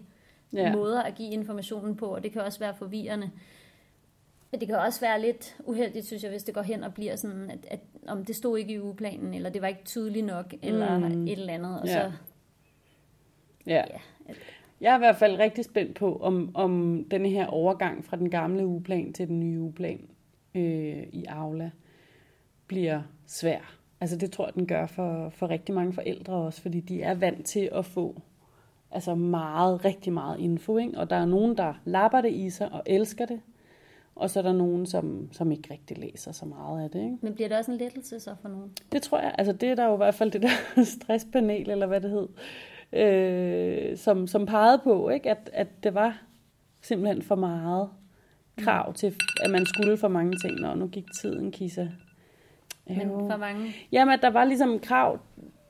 ja. 0.54 0.76
måder 0.76 1.04
at 1.04 1.15
give 1.15 1.32
informationen 1.32 1.95
på, 1.95 2.06
og 2.15 2.24
det 2.24 2.32
kan 2.32 2.41
også 2.41 2.60
være 2.60 2.76
forvirrende. 2.76 3.32
Men 4.52 4.60
det 4.60 4.68
kan 4.68 4.78
også 4.78 5.02
være 5.02 5.22
lidt 5.22 5.58
uheldigt, 5.64 6.06
synes 6.06 6.24
jeg, 6.24 6.32
hvis 6.32 6.44
det 6.44 6.54
går 6.54 6.62
hen 6.62 6.84
og 6.84 6.94
bliver 6.94 7.16
sådan, 7.16 7.52
at, 7.52 7.68
at 7.68 7.80
om 8.08 8.26
det 8.26 8.36
stod 8.36 8.58
ikke 8.58 8.74
i 8.74 8.80
ugeplanen, 8.80 9.34
eller 9.34 9.50
det 9.50 9.62
var 9.62 9.68
ikke 9.68 9.84
tydeligt 9.86 10.26
nok, 10.26 10.54
eller 10.62 10.98
mm. 10.98 11.28
et 11.28 11.32
eller 11.32 11.54
andet. 11.54 11.82
Og 11.82 11.88
ja. 11.88 11.94
så, 11.94 12.12
ja. 13.66 13.84
ja 13.90 14.34
jeg 14.82 14.92
er 14.92 14.96
i 14.96 15.00
hvert 15.00 15.16
fald 15.16 15.40
rigtig 15.40 15.66
spændt 15.66 15.96
på, 15.96 16.18
om, 16.22 16.52
om 16.54 17.06
denne 17.12 17.30
her 17.30 17.48
overgang 17.48 18.06
fra 18.06 18.18
den 18.18 18.30
gamle 18.30 18.66
ugeplan 18.66 19.14
til 19.14 19.28
den 19.28 19.40
nye 19.40 19.60
ugeplan 19.60 20.08
øh, 20.56 21.04
i 21.12 21.26
Aula 21.30 21.72
bliver 22.68 23.02
svær. 23.26 23.78
Altså 24.02 24.18
det 24.18 24.32
tror 24.32 24.46
jeg, 24.46 24.54
den 24.54 24.68
gør 24.68 24.86
for, 24.86 25.30
for 25.30 25.50
rigtig 25.50 25.76
mange 25.76 25.94
forældre 25.94 26.34
også, 26.34 26.62
fordi 26.62 26.80
de 26.80 27.02
er 27.02 27.14
vant 27.14 27.46
til 27.46 27.70
at 27.72 27.86
få 27.86 28.22
altså 28.92 29.16
meget, 29.16 29.86
rigtig 29.86 30.14
meget 30.14 30.40
info, 30.40 30.78
ikke? 30.78 30.98
og 30.98 31.10
der 31.10 31.16
er 31.16 31.26
nogen, 31.26 31.58
der 31.58 31.74
lapper 31.86 32.22
det 32.22 32.32
i 32.34 32.50
sig 32.50 32.72
og 32.72 32.84
elsker 32.86 33.26
det, 33.26 33.42
og 34.21 34.29
så 34.29 34.39
er 34.39 34.43
der 34.43 34.53
nogen, 34.53 34.86
som, 34.86 35.29
som 35.31 35.51
ikke 35.51 35.73
rigtig 35.73 35.97
læser 35.97 36.31
så 36.31 36.45
meget 36.45 36.84
af 36.84 36.89
det. 36.89 36.99
Ikke? 36.99 37.17
Men 37.21 37.34
bliver 37.34 37.47
det 37.49 37.57
også 37.57 37.71
en 37.71 37.77
lettelse 37.77 38.19
så 38.19 38.36
for 38.41 38.49
nogen? 38.49 38.71
Det 38.91 39.01
tror 39.01 39.19
jeg. 39.19 39.36
Altså 39.38 39.53
det 39.53 39.69
er 39.69 39.75
der 39.75 39.86
jo 39.86 39.93
i 39.93 39.97
hvert 39.97 40.15
fald 40.15 40.31
det 40.31 40.41
der 40.41 40.84
stresspanel, 40.95 41.69
eller 41.69 41.88
hvad 41.88 42.01
det 42.01 42.10
hed, 42.12 42.27
øh, 42.93 43.97
som, 43.97 44.27
som 44.27 44.45
pegede 44.45 44.81
på, 44.84 45.10
ikke? 45.10 45.29
At, 45.29 45.49
at 45.53 45.67
det 45.84 45.93
var 45.93 46.21
simpelthen 46.81 47.21
for 47.21 47.36
meget 47.36 47.89
krav 48.57 48.88
mm. 48.88 48.93
til, 48.93 49.15
at 49.43 49.51
man 49.51 49.65
skulle 49.65 49.97
for 49.97 50.07
mange 50.07 50.38
ting, 50.38 50.65
og 50.65 50.77
nu 50.77 50.88
gik 50.88 51.05
tiden, 51.21 51.51
Kisa. 51.51 51.88
Men 52.88 53.10
for 53.10 53.38
mange? 53.38 53.75
Jamen, 53.91 54.13
at 54.13 54.21
der 54.21 54.29
var 54.29 54.45
ligesom 54.45 54.79
krav, 54.79 55.19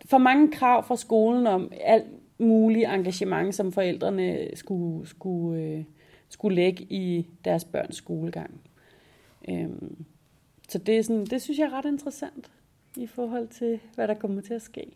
for 0.05 0.17
mange 0.17 0.51
krav 0.51 0.83
fra 0.83 0.95
skolen 0.95 1.47
om 1.47 1.71
alt 1.81 2.07
muligt 2.39 2.89
engagement, 2.89 3.55
som 3.55 3.71
forældrene 3.71 4.47
skulle, 4.55 5.07
skulle, 5.07 5.61
øh, 5.61 5.83
skulle 6.32 6.56
lægge 6.56 6.84
i 6.84 7.28
deres 7.46 7.65
børns 7.65 7.96
skolegang. 7.96 8.62
Øhm, 9.50 10.06
så 10.70 10.78
det, 10.78 10.98
er 10.98 11.04
sådan, 11.04 11.26
det 11.26 11.41
synes 11.41 11.60
jeg 11.60 11.65
er 11.65 11.74
ret 11.74 11.86
interessant 11.86 12.52
i 12.96 13.08
forhold 13.08 13.48
til, 13.48 13.80
hvad 13.96 14.08
der 14.08 14.13
kommer 14.13 14.41
til 14.41 14.54
at 14.54 14.62
ske. 14.62 14.91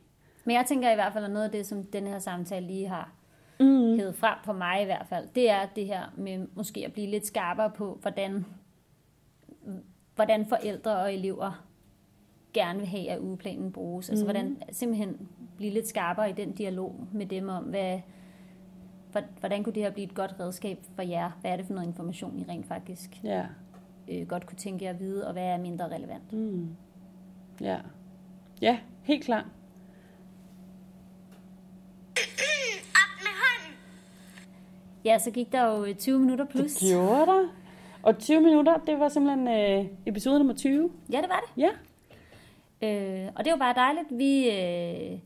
Men 0.45 0.55
jeg 0.55 0.65
tænker 0.67 0.91
i 0.91 0.95
hvert 0.95 1.13
fald, 1.13 1.25
at 1.25 1.31
noget 1.31 1.45
af 1.45 1.51
det, 1.51 1.65
som 1.65 1.83
den 1.83 2.07
her 2.07 2.19
samtale 2.19 2.67
lige 2.67 2.87
har 2.87 3.13
mm. 3.59 3.95
hævet 3.95 4.15
frem 4.15 4.37
på 4.45 4.53
mig 4.53 4.81
i 4.81 4.85
hvert 4.85 5.05
fald, 5.09 5.27
det 5.35 5.49
er 5.49 5.65
det 5.75 5.85
her 5.85 6.13
med 6.17 6.47
måske 6.55 6.85
at 6.85 6.93
blive 6.93 7.07
lidt 7.07 7.27
skarpere 7.27 7.69
på, 7.69 7.97
hvordan, 8.01 8.45
hvordan 10.15 10.45
forældre 10.45 10.97
og 10.97 11.13
elever 11.13 11.65
gerne 12.53 12.79
vil 12.79 12.87
have, 12.87 13.09
at 13.09 13.19
ugeplanen 13.19 13.71
bruges. 13.71 14.09
Altså 14.09 14.25
mm. 14.25 14.31
hvordan 14.31 14.57
simpelthen 14.71 15.29
blive 15.57 15.73
lidt 15.73 15.87
skarpere 15.87 16.29
i 16.29 16.33
den 16.33 16.51
dialog 16.51 17.07
med 17.13 17.25
dem 17.25 17.49
om, 17.49 17.63
hvad, 17.63 17.99
hvordan 19.39 19.63
kunne 19.63 19.73
det 19.73 19.83
her 19.83 19.91
blive 19.91 20.07
et 20.07 20.13
godt 20.13 20.35
redskab 20.39 20.79
for 20.95 21.01
jer? 21.01 21.31
Hvad 21.41 21.51
er 21.51 21.55
det 21.55 21.65
for 21.65 21.73
noget 21.73 21.87
information, 21.87 22.39
I 22.39 22.45
rent 22.49 22.67
faktisk 22.67 23.23
ja. 23.23 23.45
øh, 24.07 24.27
godt 24.27 24.45
kunne 24.45 24.57
tænke 24.57 24.85
jer 24.85 24.91
at 24.91 24.99
vide, 24.99 25.27
og 25.27 25.33
hvad 25.33 25.43
er 25.43 25.57
mindre 25.57 25.85
relevant? 25.85 26.33
Mm. 26.33 26.75
Ja. 27.61 27.77
ja, 28.61 28.79
helt 29.03 29.23
klart. 29.23 29.45
Ja, 35.05 35.17
så 35.17 35.31
gik 35.31 35.51
der 35.51 35.63
jo 35.65 35.93
20 35.93 36.19
minutter 36.19 36.45
plus. 36.45 36.73
Det 36.73 36.89
gjorde 36.89 37.25
der. 37.25 37.47
Og 38.03 38.17
20 38.17 38.41
minutter, 38.41 38.77
det 38.77 38.99
var 38.99 39.09
simpelthen 39.09 39.47
øh, 39.47 39.85
episode 40.05 40.37
nummer 40.37 40.53
20. 40.53 40.91
Ja, 41.11 41.21
det 41.21 41.29
var 41.29 41.43
det. 41.47 41.61
Ja. 41.61 41.69
Øh, 42.81 43.31
og 43.35 43.45
det 43.45 43.51
var 43.51 43.57
bare 43.57 43.73
dejligt. 43.73 44.07
Vi, 44.11 44.49
øh, 44.49 45.19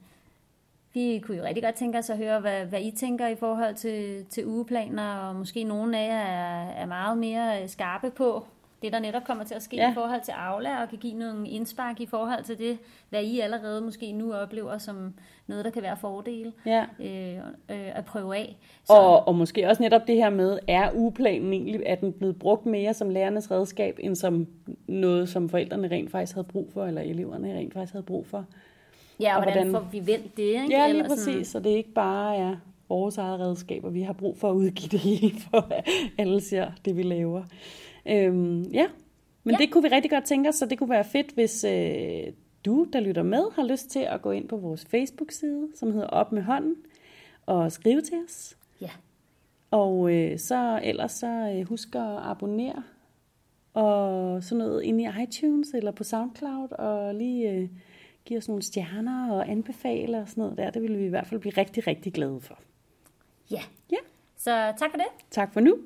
vi 0.93 1.19
kunne 1.23 1.37
jo 1.37 1.43
rigtig 1.43 1.63
godt 1.63 1.75
tænke 1.75 1.97
os 1.97 2.09
at 2.09 2.17
høre, 2.17 2.39
hvad, 2.39 2.65
hvad 2.65 2.81
I 2.81 2.91
tænker 2.91 3.27
i 3.27 3.35
forhold 3.35 3.75
til, 3.75 4.25
til 4.25 4.47
ugeplaner, 4.47 5.15
og 5.15 5.35
måske 5.35 5.63
nogle 5.63 5.97
af 5.97 6.07
jer 6.07 6.21
er, 6.21 6.69
er 6.69 6.85
meget 6.85 7.17
mere 7.17 7.67
skarpe 7.67 8.11
på, 8.11 8.45
det, 8.81 8.93
der 8.93 8.99
netop 8.99 9.23
kommer 9.23 9.43
til 9.43 9.55
at 9.55 9.61
ske 9.61 9.75
ja. 9.75 9.91
i 9.91 9.93
forhold 9.93 10.21
til 10.21 10.31
Aula, 10.31 10.81
og 10.81 10.89
kan 10.89 10.97
give 10.97 11.13
nogle 11.13 11.49
indspark 11.49 12.01
i 12.01 12.05
forhold 12.05 12.43
til 12.43 12.57
det, 12.57 12.77
hvad 13.09 13.23
I 13.23 13.39
allerede 13.39 13.81
måske 13.81 14.11
nu 14.11 14.33
oplever 14.33 14.77
som 14.77 15.13
noget, 15.47 15.65
der 15.65 15.71
kan 15.71 15.81
være 15.81 15.97
fordele 15.97 16.53
ja. 16.65 16.85
øh, 16.99 17.37
øh, 17.69 17.97
at 17.97 18.05
prøve 18.05 18.35
af. 18.35 18.57
Så. 18.83 18.93
Og, 18.93 19.27
og 19.27 19.35
måske 19.35 19.67
også 19.67 19.83
netop 19.83 20.07
det 20.07 20.15
her 20.15 20.29
med, 20.29 20.59
er 20.67 20.89
ugeplanen 20.95 21.53
egentlig, 21.53 21.81
er 21.85 21.95
den 21.95 22.13
blevet 22.13 22.39
brugt 22.39 22.65
mere 22.65 22.93
som 22.93 23.09
lærernes 23.09 23.51
redskab, 23.51 23.99
end 23.99 24.15
som 24.15 24.47
noget, 24.87 25.29
som 25.29 25.49
forældrene 25.49 25.87
rent 25.87 26.11
faktisk 26.11 26.35
havde 26.35 26.47
brug 26.47 26.69
for, 26.73 26.85
eller 26.85 27.01
eleverne 27.01 27.53
rent 27.53 27.73
faktisk 27.73 27.93
havde 27.93 28.05
brug 28.05 28.27
for? 28.27 28.45
Ja, 29.19 29.31
og, 29.31 29.37
og 29.37 29.43
hvordan, 29.43 29.69
hvordan 29.69 29.83
får 29.83 29.91
vi 29.91 30.07
vendt 30.07 30.37
det? 30.37 30.43
Ikke? 30.43 30.67
Ja, 30.69 30.87
lige 30.87 30.89
eller 30.89 31.07
præcis, 31.07 31.25
sådan... 31.25 31.45
så 31.45 31.59
det 31.59 31.71
er 31.71 31.77
ikke 31.77 31.93
bare 31.93 32.37
er 32.37 32.55
vores 32.89 33.17
eget 33.17 33.39
redskab, 33.39 33.83
og 33.83 33.93
vi 33.93 34.01
har 34.01 34.13
brug 34.13 34.37
for 34.37 34.49
at 34.49 34.55
udgive 34.55 34.89
det 34.89 34.99
hele, 34.99 35.39
for 35.51 35.67
at 35.71 35.87
alle 36.17 36.41
ser 36.41 36.71
det, 36.85 36.97
vi 36.97 37.03
laver. 37.03 37.43
Øhm, 38.05 38.61
ja, 38.61 38.87
men 39.43 39.55
ja. 39.55 39.57
det 39.57 39.71
kunne 39.71 39.83
vi 39.83 39.95
rigtig 39.95 40.11
godt 40.11 40.23
tænke 40.23 40.49
os, 40.49 40.55
så 40.55 40.65
det 40.65 40.77
kunne 40.77 40.89
være 40.89 41.03
fedt, 41.03 41.31
hvis 41.31 41.63
øh, 41.63 42.23
du, 42.65 42.87
der 42.93 42.99
lytter 42.99 43.23
med, 43.23 43.43
har 43.55 43.63
lyst 43.63 43.89
til 43.89 43.99
at 43.99 44.21
gå 44.21 44.31
ind 44.31 44.47
på 44.47 44.57
vores 44.57 44.85
Facebook-side, 44.85 45.67
som 45.75 45.91
hedder 45.91 46.07
Op 46.07 46.31
med 46.31 46.41
hånden, 46.41 46.75
og 47.45 47.71
skrive 47.71 48.01
til 48.01 48.17
os. 48.27 48.57
Ja. 48.81 48.89
Og 49.71 50.13
øh, 50.15 50.39
så 50.39 50.79
ellers 50.83 51.11
så 51.11 51.53
øh, 51.55 51.67
husk 51.67 51.95
at 51.95 52.17
abonnere 52.21 52.83
og 53.73 54.43
sådan 54.43 54.57
noget 54.57 54.83
ind 54.83 55.01
i 55.01 55.07
iTunes 55.23 55.67
eller 55.73 55.91
på 55.91 56.03
SoundCloud, 56.03 56.71
og 56.71 57.15
lige 57.15 57.51
øh, 57.51 57.69
give 58.29 58.37
os 58.37 58.47
nogle 58.47 58.63
stjerner 58.63 59.31
og 59.31 59.49
anbefale 59.49 60.17
og 60.17 60.29
sådan 60.29 60.41
noget 60.41 60.57
der. 60.57 60.69
Det 60.69 60.81
ville 60.81 60.97
vi 60.97 61.05
i 61.05 61.09
hvert 61.09 61.27
fald 61.27 61.39
blive 61.39 61.53
rigtig, 61.57 61.87
rigtig 61.87 62.13
glade 62.13 62.41
for. 62.41 62.59
Ja. 63.51 63.61
Ja. 63.91 63.97
Så 64.37 64.73
tak 64.79 64.91
for 64.91 64.97
det. 64.97 65.07
Tak 65.31 65.53
for 65.53 65.59
nu. 65.59 65.77